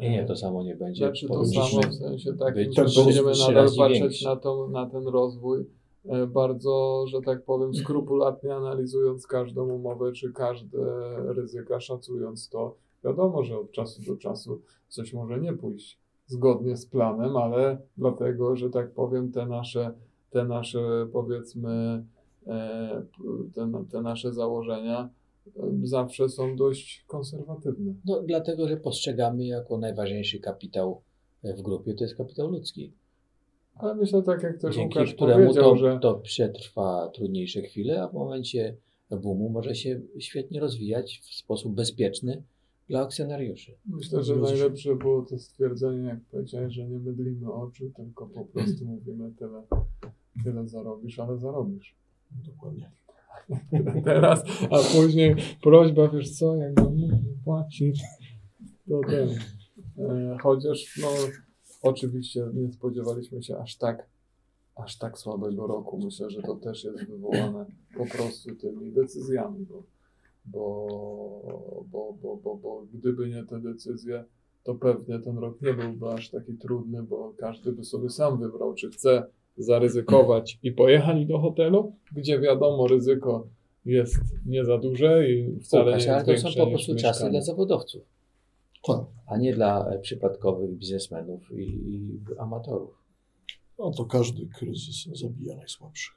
Nie, 0.01 0.09
nie, 0.09 0.25
to 0.25 0.35
samo 0.35 0.63
nie 0.63 0.75
będzie. 0.75 1.05
Znaczy 1.05 1.27
to 1.27 1.45
samo 1.45 1.81
w 1.81 1.93
sensie 1.93 2.33
takim, 2.33 2.71
że 2.71 3.03
będziemy 3.03 3.31
nadal 3.47 3.69
patrzeć 3.77 3.99
większy. 3.99 4.25
na, 4.25 4.35
to, 4.35 4.67
na 4.67 4.89
ten 4.89 5.07
rozwój 5.07 5.65
e, 6.05 6.27
bardzo, 6.27 7.05
że 7.07 7.21
tak 7.21 7.43
powiem, 7.43 7.73
skrupulatnie 7.73 8.55
analizując 8.55 9.27
każdą 9.27 9.69
umowę, 9.69 10.11
czy 10.11 10.33
każde 10.33 10.77
ryzyka, 11.33 11.79
szacując 11.79 12.49
to. 12.49 12.75
Wiadomo, 13.03 13.43
że 13.43 13.59
od 13.59 13.71
czasu 13.71 14.01
do 14.07 14.17
czasu 14.17 14.61
coś 14.87 15.13
może 15.13 15.39
nie 15.39 15.53
pójść 15.53 15.99
zgodnie 16.27 16.77
z 16.77 16.85
planem, 16.85 17.37
ale 17.37 17.77
dlatego, 17.97 18.55
że 18.55 18.69
tak 18.69 18.91
powiem, 18.91 19.31
te 19.31 19.45
nasze, 19.45 19.93
te 20.29 20.45
nasze 20.45 21.07
powiedzmy, 21.13 22.05
e, 22.47 23.05
te, 23.53 23.71
te 23.91 24.01
nasze 24.01 24.33
założenia 24.33 25.09
zawsze 25.83 26.29
są 26.29 26.55
dość 26.55 27.05
konserwatywne. 27.07 27.93
No, 28.05 28.21
dlatego, 28.21 28.67
że 28.67 28.77
postrzegamy 28.77 29.45
jako 29.45 29.77
najważniejszy 29.77 30.39
kapitał 30.39 31.01
w 31.43 31.61
grupie, 31.61 31.93
to 31.93 32.03
jest 32.03 32.15
kapitał 32.15 32.51
ludzki. 32.51 32.93
Ale 33.75 33.95
myślę, 33.95 34.23
tak 34.23 34.43
jak 34.43 34.57
też 34.57 34.75
dzięki 34.75 34.99
Łukasz 34.99 35.13
któremu 35.13 35.43
powiedział, 35.43 35.63
to, 35.63 35.77
że 35.77 35.99
to 36.01 36.15
przetrwa 36.15 37.09
trudniejsze 37.13 37.61
chwile, 37.61 38.01
a 38.01 38.07
w 38.07 38.13
momencie 38.13 38.77
boomu 39.11 39.49
może 39.49 39.75
się 39.75 40.01
świetnie 40.19 40.59
rozwijać 40.59 41.21
w 41.23 41.35
sposób 41.35 41.75
bezpieczny 41.75 42.43
dla 42.89 43.01
akcjonariuszy. 43.01 43.77
Myślę, 43.85 44.23
że 44.23 44.35
najlepsze 44.35 44.95
było 44.95 45.21
to 45.21 45.39
stwierdzenie, 45.39 46.07
jak 46.07 46.19
powiedziałeś, 46.31 46.73
że 46.73 46.87
nie 46.87 46.99
mydlimy 46.99 47.53
oczu, 47.53 47.89
tylko 47.95 48.25
po 48.27 48.45
prostu 48.45 48.85
mówimy 48.95 49.31
tyle, 49.39 49.63
tyle 50.43 50.67
zarobisz, 50.67 51.19
ale 51.19 51.37
zarobisz. 51.37 51.95
Dokładnie. 52.45 52.91
Teraz, 54.05 54.43
a 54.71 54.77
później 54.95 55.35
prośba, 55.61 56.07
wiesz 56.07 56.31
co, 56.31 56.55
jak 56.55 56.73
go 56.73 56.91
nie 56.91 57.19
płacić, 57.43 58.03
to 58.89 59.01
ten. 59.09 59.29
E, 59.97 60.37
chociaż, 60.41 60.99
no, 61.01 61.07
oczywiście 61.81 62.47
nie 62.53 62.71
spodziewaliśmy 62.71 63.43
się 63.43 63.57
aż 63.57 63.77
tak, 63.77 64.07
aż 64.75 64.97
tak 64.97 65.19
słabego 65.19 65.67
roku. 65.67 65.99
Myślę, 66.05 66.29
że 66.29 66.41
to 66.41 66.55
też 66.55 66.83
jest 66.83 67.05
wywołane 67.05 67.65
po 67.97 68.05
prostu 68.05 68.55
tymi 68.55 68.91
decyzjami, 68.91 69.65
bo, 69.65 69.83
bo, 70.45 70.87
bo, 71.91 72.13
bo, 72.21 72.35
bo, 72.35 72.55
bo 72.55 72.85
gdyby 72.93 73.29
nie 73.29 73.43
te 73.43 73.59
decyzje, 73.59 74.23
to 74.63 74.75
pewnie 74.75 75.19
ten 75.19 75.37
rok 75.37 75.61
nie 75.61 75.73
byłby 75.73 76.09
aż 76.09 76.29
taki 76.29 76.53
trudny, 76.53 77.03
bo 77.03 77.33
każdy 77.37 77.71
by 77.71 77.83
sobie 77.83 78.09
sam 78.09 78.39
wybrał, 78.39 78.73
czy 78.73 78.89
chce 78.89 79.27
zaryzykować 79.57 80.59
i 80.63 80.71
pojechać 80.71 81.25
do 81.25 81.39
hotelu, 81.39 81.95
gdzie 82.11 82.39
wiadomo, 82.39 82.87
ryzyko 82.87 83.47
jest 83.85 84.15
nie 84.45 84.65
za 84.65 84.77
duże 84.77 85.29
i 85.29 85.59
wcale 85.59 85.85
Łukasz, 85.85 86.05
nie 86.05 86.15
ale 86.15 86.31
jest 86.31 86.43
to 86.43 86.51
są 86.51 86.59
po 86.59 86.67
prostu 86.67 86.95
czasy 86.95 87.07
mieszkanie. 87.07 87.31
dla 87.31 87.41
zawodowców, 87.41 88.01
Tak. 88.87 89.01
a 89.27 89.37
nie 89.37 89.53
dla 89.53 89.97
przypadkowych 90.01 90.69
biznesmenów 90.77 91.51
i, 91.51 91.63
i 91.63 92.19
amatorów. 92.39 93.01
No 93.79 93.91
to 93.91 94.05
każdy 94.05 94.47
kryzys 94.47 95.05
zabija 95.19 95.55
najsłabszych. 95.55 96.15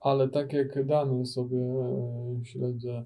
Ale 0.00 0.28
tak 0.28 0.52
jak 0.52 0.86
dane 0.86 1.26
sobie 1.26 1.58
e, 1.58 2.44
śledzę 2.44 3.04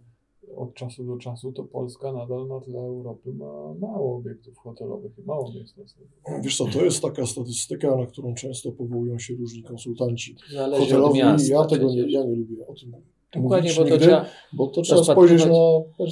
od 0.56 0.74
czasu 0.74 1.04
do 1.04 1.16
czasu, 1.16 1.52
to 1.52 1.64
Polska 1.64 2.12
nadal 2.12 2.48
na 2.48 2.60
tle 2.60 2.78
Europy 2.80 3.32
ma 3.34 3.74
mało 3.80 4.16
obiektów 4.16 4.58
hotelowych 4.58 5.18
i 5.18 5.22
mało 5.22 5.52
miejsc 5.52 5.76
noclegowych. 5.76 6.42
Wiesz 6.44 6.56
co, 6.56 6.64
to 6.66 6.84
jest 6.84 7.02
taka 7.02 7.26
statystyka, 7.26 7.96
na 7.96 8.06
którą 8.06 8.34
często 8.34 8.72
powołują 8.72 9.18
się 9.18 9.34
różni 9.34 9.62
konsultanci 9.62 10.36
Zależy 10.52 10.82
od 10.82 10.88
hotelowi. 10.88 11.18
miasta. 11.18 11.54
Ja 11.54 11.64
tego 11.64 11.88
nie, 11.90 12.12
ja 12.12 12.24
nie 12.24 12.36
lubię 12.36 12.66
o 12.66 12.74
tym 12.74 12.92
Dokładnie, 13.42 13.70
mówić 13.70 13.77
bo 13.79 13.85
to 13.85 13.90
nigdy, 13.90 14.07
trzeba 14.07 14.27
bo 14.53 14.66
to 14.66 14.83
trzeba 14.83 15.05
spojrzeć 15.05 15.47
na 15.47 15.53
per, 15.99 16.09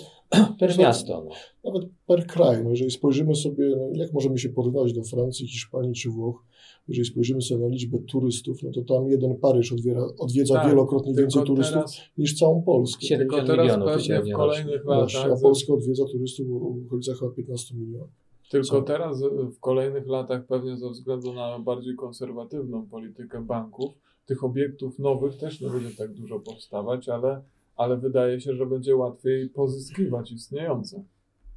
per 0.58 0.78
miasto. 0.78 1.24
No. 1.28 1.34
nawet 1.70 1.88
per 2.06 2.26
kraj. 2.26 2.64
No 2.64 2.70
jeżeli 2.70 2.90
spojrzymy 2.90 3.34
sobie, 3.34 3.76
no 3.76 4.02
jak 4.02 4.12
możemy 4.12 4.38
się 4.38 4.48
porównywać 4.48 4.92
do 4.92 5.02
Francji, 5.02 5.48
Hiszpanii 5.48 5.94
czy 5.94 6.10
Włoch, 6.10 6.44
jeżeli 6.88 7.06
spojrzymy 7.06 7.42
sobie 7.42 7.60
na 7.60 7.68
liczbę 7.68 7.98
turystów, 7.98 8.62
no 8.62 8.70
to 8.70 8.94
tam 8.94 9.08
jeden 9.08 9.36
Paryż 9.36 9.72
odwiera, 9.72 10.02
odwiedza 10.18 10.54
Tak, 10.54 10.68
wielokrotnie 10.68 11.14
więcej 11.14 11.42
turystów 11.42 11.74
teraz, 11.74 12.00
niż 12.18 12.38
całą 12.38 12.62
Polskę. 12.62 13.06
Siedem- 13.06 13.18
tylko 13.18 13.36
70 13.36 13.46
teraz 13.46 13.64
milionów 13.64 14.06
pewnie 14.16 14.34
w 14.34 14.36
kolejnych 14.36 14.84
Właśnie, 14.84 15.18
latach, 15.18 15.38
a 15.38 15.42
Polska 15.42 15.72
odwiedza 15.72 16.04
turystów 16.12 16.46
w 16.48 16.86
okolicach 16.86 17.18
chyba 17.18 17.30
15 17.30 17.74
milionów. 17.76 18.08
tylko 18.50 18.66
co? 18.66 18.82
teraz 18.82 19.22
w 19.56 19.60
kolejnych 19.60 20.06
latach 20.06 20.46
pewnie 20.46 20.76
ze 20.76 20.90
względu 20.90 21.32
na 21.32 21.58
bardziej 21.58 21.94
konserwatywną 21.96 22.86
politykę 22.86 23.44
banków, 23.46 23.92
tych 24.26 24.44
obiektów 24.44 24.98
nowych 24.98 25.36
też 25.36 25.60
nie 25.60 25.70
będzie 25.70 25.96
tak 25.96 26.12
dużo 26.14 26.40
powstawać, 26.40 27.08
ale, 27.08 27.42
ale 27.76 27.96
wydaje 27.96 28.40
się, 28.40 28.54
że 28.54 28.66
będzie 28.66 28.96
łatwiej 28.96 29.48
pozyskiwać 29.48 30.32
istniejące. 30.32 31.04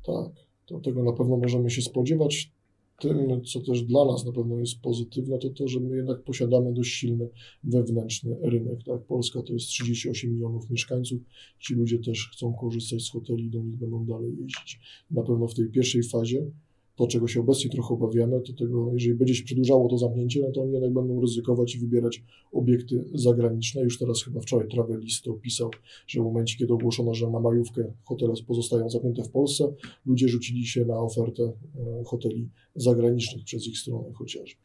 Tak, 0.06 0.32
to 0.66 0.80
tego 0.80 1.04
na 1.04 1.14
pewno 1.14 1.38
możemy 1.38 1.70
się 1.70 1.82
spodziewać. 1.82 2.56
Tym, 3.00 3.44
co 3.44 3.62
też 3.62 3.84
dla 3.84 4.06
nas 4.06 4.26
na 4.26 4.32
pewno 4.32 4.60
jest 4.60 4.82
pozytywne, 4.82 5.38
to 5.38 5.50
to, 5.50 5.68
że 5.68 5.80
my 5.80 5.96
jednak 5.96 6.24
posiadamy 6.24 6.74
dość 6.74 6.92
silny 6.92 7.30
wewnętrzny 7.64 8.38
rynek. 8.42 8.84
Tak? 8.84 9.02
Polska 9.02 9.42
to 9.42 9.54
jest 9.54 9.68
38 9.68 10.32
milionów 10.32 10.70
mieszkańców. 10.70 11.22
Ci 11.60 11.76
ludzie 11.76 12.00
też 12.00 12.30
chcą 12.34 12.54
korzystać 12.54 13.02
z 13.02 13.12
hoteli, 13.12 13.50
do 13.50 13.64
nich 13.64 13.78
będą 13.78 14.06
dalej 14.06 14.38
jeździć. 14.42 14.80
Na 15.12 15.24
pewno 15.24 15.48
w 15.48 15.54
tej 15.54 15.70
pierwszej 15.70 16.04
fazie 16.04 16.52
to, 16.96 17.08
czego 17.08 17.28
się 17.28 17.40
obecnie 17.40 17.72
trochę 17.72 17.94
obawiamy, 17.94 18.42
to 18.42 18.54
tego, 18.54 18.94
jeżeli 18.94 19.16
będzie 19.16 19.36
się 19.36 19.44
przedłużało 19.44 19.90
to 19.90 19.98
zamknięcie, 19.98 20.42
no 20.42 20.52
to 20.52 20.62
oni 20.62 20.74
jednak 20.74 20.94
będą 20.94 21.22
ryzykować 21.22 21.76
i 21.76 21.80
wybierać 21.80 22.24
obiekty 22.52 23.06
zagraniczne. 23.14 23.82
Już 23.82 24.00
teraz 24.00 24.24
chyba 24.24 24.42
wczoraj 24.42 24.68
Travelist 24.68 25.28
opisał, 25.28 25.72
że 26.08 26.22
w 26.22 26.24
momencie, 26.24 26.58
kiedy 26.58 26.74
ogłoszono, 26.74 27.14
że 27.14 27.30
na 27.30 27.40
majówkę 27.40 27.94
hotele 28.04 28.34
pozostają 28.48 28.90
zamknięte 28.90 29.24
w 29.24 29.30
Polsce, 29.30 29.74
ludzie 30.06 30.28
rzucili 30.28 30.66
się 30.66 30.86
na 30.86 31.00
ofertę 31.00 31.44
e, 31.44 32.04
hoteli 32.04 32.50
zagranicznych 32.76 33.44
przez 33.44 33.68
ich 33.68 33.78
stronę 33.78 34.14
chociażby. 34.14 34.62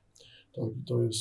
Tak, 0.53 0.77
i 0.83 0.85
to 0.85 1.03
jest 1.03 1.21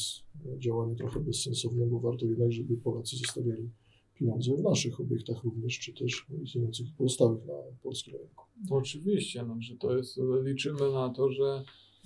działanie 0.57 0.95
trochę 0.95 1.19
bezsensowne, 1.19 1.85
bo 1.85 1.99
warto 1.99 2.25
jednak, 2.25 2.51
żeby 2.51 2.77
Polacy 2.77 3.17
zostawiali 3.17 3.69
pieniądze 4.15 4.55
w 4.55 4.61
naszych 4.61 4.99
obiektach 4.99 5.43
również, 5.43 5.79
czy 5.79 5.93
też 5.93 6.25
istniejących 6.43 6.85
pozostałych 6.97 7.45
na 7.45 7.53
polskim 7.83 8.15
rynku. 8.15 8.48
Oczywiście, 8.69 9.43
no, 9.43 9.55
że 9.59 9.75
to 9.75 9.97
jest, 9.97 10.19
liczymy 10.43 10.91
na 10.93 11.09
to, 11.09 11.31
że, 11.31 11.63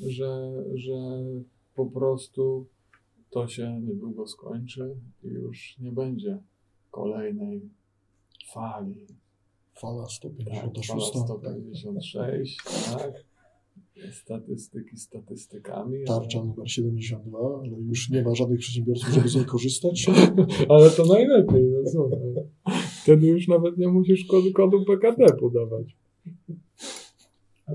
że, 0.08 0.54
że 0.76 1.24
po 1.76 1.86
prostu 1.86 2.66
to 3.30 3.48
się 3.48 3.82
niedługo 3.82 4.28
skończy 4.28 4.96
i 5.24 5.28
już 5.28 5.78
nie 5.80 5.92
będzie 5.92 6.38
kolejnej 6.92 7.62
fali. 8.54 9.06
Fala 9.76 10.02
Tak, 10.04 10.12
156. 10.12 10.88
fala 10.88 11.26
156, 11.26 12.58
tak. 12.98 13.14
Statystyki 14.12 14.98
statystykami. 14.98 15.98
ale- 15.98 16.06
Tarcza 16.06 16.44
numer 16.44 16.72
72, 16.72 17.40
ale 17.60 17.70
już 17.70 18.10
nie 18.10 18.24
ma 18.24 18.36
żadnych 18.36 18.60
przedsiębiorców, 18.60 19.10
żeby 19.10 19.30
z 19.30 19.36
niej 19.36 19.46
korzystać. 19.46 20.06
Ale 20.70 20.90
to 20.90 21.06
najlepiej, 21.06 21.64
no 21.64 21.90
słuchaj. 21.92 22.20
Wtedy 23.04 23.28
już 23.28 23.48
nawet 23.48 23.78
nie 23.78 23.88
musisz 23.88 24.26
kodu, 24.26 24.52
kodu 24.54 24.86
PKD 24.86 25.26
podawać. 25.40 25.96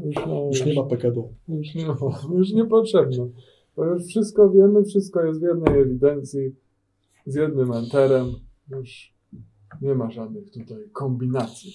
Już, 0.04 0.16
no, 0.26 0.46
Już 0.46 0.66
nie 0.66 0.74
ma 0.74 0.82
PKD. 0.82 1.22
Już 1.48 1.74
nie, 1.74 1.86
ma, 1.86 1.96
już 2.34 2.52
nie 2.52 2.64
potrzebno. 2.76 3.28
To 3.76 3.84
już 3.84 4.04
wszystko 4.04 4.50
wiemy, 4.50 4.84
wszystko 4.84 5.24
jest 5.24 5.40
w 5.40 5.42
jednej 5.42 5.80
ewidencji, 5.80 6.54
z 7.26 7.34
jednym 7.34 7.72
enterem. 7.72 8.26
Już 8.70 9.14
nie 9.82 9.94
ma 9.94 10.10
żadnych 10.10 10.50
tutaj 10.50 10.88
kombinacji. 10.92 11.72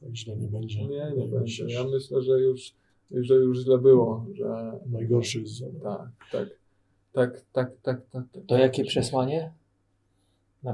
Tak 0.00 0.16
źle 0.16 0.36
nie 0.36 0.48
będzie. 0.48 0.82
Nie, 0.82 0.88
nie 0.88 1.16
Najgorsze 1.16 1.62
będzie. 1.64 1.74
Ja 1.74 1.84
myślę, 1.84 2.22
że 2.22 2.40
już, 2.40 2.74
że 3.10 3.34
już 3.34 3.58
źle 3.58 3.78
było, 3.78 4.26
że 4.34 4.80
Najgorszy 4.86 5.40
jest 5.40 5.58
za 5.58 5.66
tak, 5.82 6.08
tak, 6.32 6.48
tak, 7.12 7.40
tak, 7.52 7.70
tak, 7.82 8.00
tak. 8.10 8.24
tak 8.32 8.42
To 8.46 8.58
jakie 8.58 8.84
przesłanie? 8.84 9.52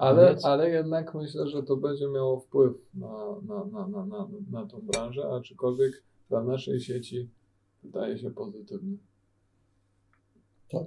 Ale, 0.00 0.36
ale 0.42 0.70
jednak 0.70 1.14
myślę, 1.14 1.48
że 1.48 1.62
to 1.62 1.76
będzie 1.76 2.08
miało 2.08 2.40
wpływ 2.40 2.72
na, 2.94 3.08
na, 3.48 3.64
na, 3.64 3.88
na, 3.88 4.06
na, 4.06 4.28
na 4.50 4.66
tą 4.66 4.80
branżę, 4.80 5.30
aczkolwiek 5.30 6.02
dla 6.28 6.44
naszej 6.44 6.80
sieci 6.80 7.30
wydaje 7.82 8.18
się 8.18 8.30
pozytywny. 8.30 8.98
Tak. 10.70 10.86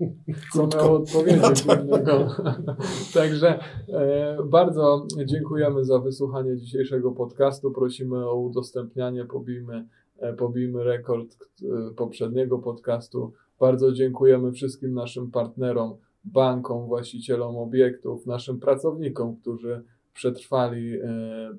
Co 0.52 0.66
miał 0.76 0.94
odpowiedzieć 0.94 1.64
innego. 1.64 2.28
Także 3.14 3.60
e, 3.88 4.38
bardzo 4.44 5.06
dziękujemy 5.24 5.84
za 5.84 5.98
wysłuchanie 5.98 6.56
dzisiejszego 6.56 7.12
podcastu. 7.12 7.70
Prosimy 7.70 8.28
o 8.28 8.34
udostępnianie, 8.34 9.24
pobijmy, 9.24 9.88
e, 10.18 10.32
pobijmy 10.32 10.84
rekord 10.84 11.36
e, 11.62 11.94
poprzedniego 11.94 12.58
podcastu. 12.58 13.32
Bardzo 13.60 13.92
dziękujemy 13.92 14.52
wszystkim 14.52 14.94
naszym 14.94 15.30
partnerom, 15.30 15.96
bankom, 16.24 16.86
właścicielom 16.86 17.56
obiektów, 17.56 18.26
naszym 18.26 18.60
pracownikom, 18.60 19.36
którzy 19.36 19.82
przetrwali 20.14 21.00
e, 21.00 21.08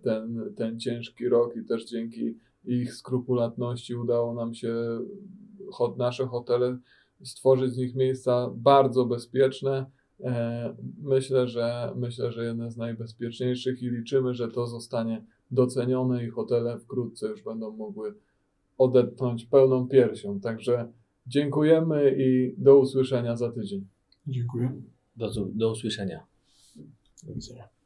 ten, 0.03 0.53
ten 0.55 0.79
ciężki 0.79 1.29
rok 1.29 1.55
i 1.55 1.65
też 1.65 1.85
dzięki 1.85 2.37
ich 2.65 2.93
skrupulatności 2.93 3.95
udało 3.95 4.33
nam 4.33 4.53
się 4.53 4.73
hot, 5.71 5.97
nasze 5.97 6.25
hotele 6.27 6.77
stworzyć 7.23 7.73
z 7.73 7.77
nich 7.77 7.95
miejsca 7.95 8.49
bardzo 8.55 9.05
bezpieczne. 9.05 9.85
E, 10.23 10.75
Myślę, 11.01 11.47
że 11.47 11.93
myślę, 11.95 12.31
że 12.31 12.45
jedne 12.45 12.71
z 12.71 12.77
najbezpieczniejszych 12.77 13.81
i 13.83 13.89
liczymy, 13.89 14.33
że 14.33 14.47
to 14.47 14.67
zostanie 14.67 15.25
docenione 15.51 16.25
i 16.25 16.29
hotele 16.29 16.79
wkrótce 16.79 17.27
już 17.27 17.43
będą 17.43 17.71
mogły 17.71 18.15
odetchnąć 18.77 19.45
pełną 19.45 19.87
piersią. 19.87 20.39
Także 20.39 20.91
dziękujemy 21.27 22.15
i 22.17 22.55
do 22.57 22.79
usłyszenia 22.79 23.35
za 23.35 23.51
tydzień. 23.51 23.87
Dziękuję. 24.27 24.81
Do, 25.15 25.29
do 25.53 25.71
usłyszenia. 25.71 26.25
Do 27.23 27.33
widzenia. 27.33 27.80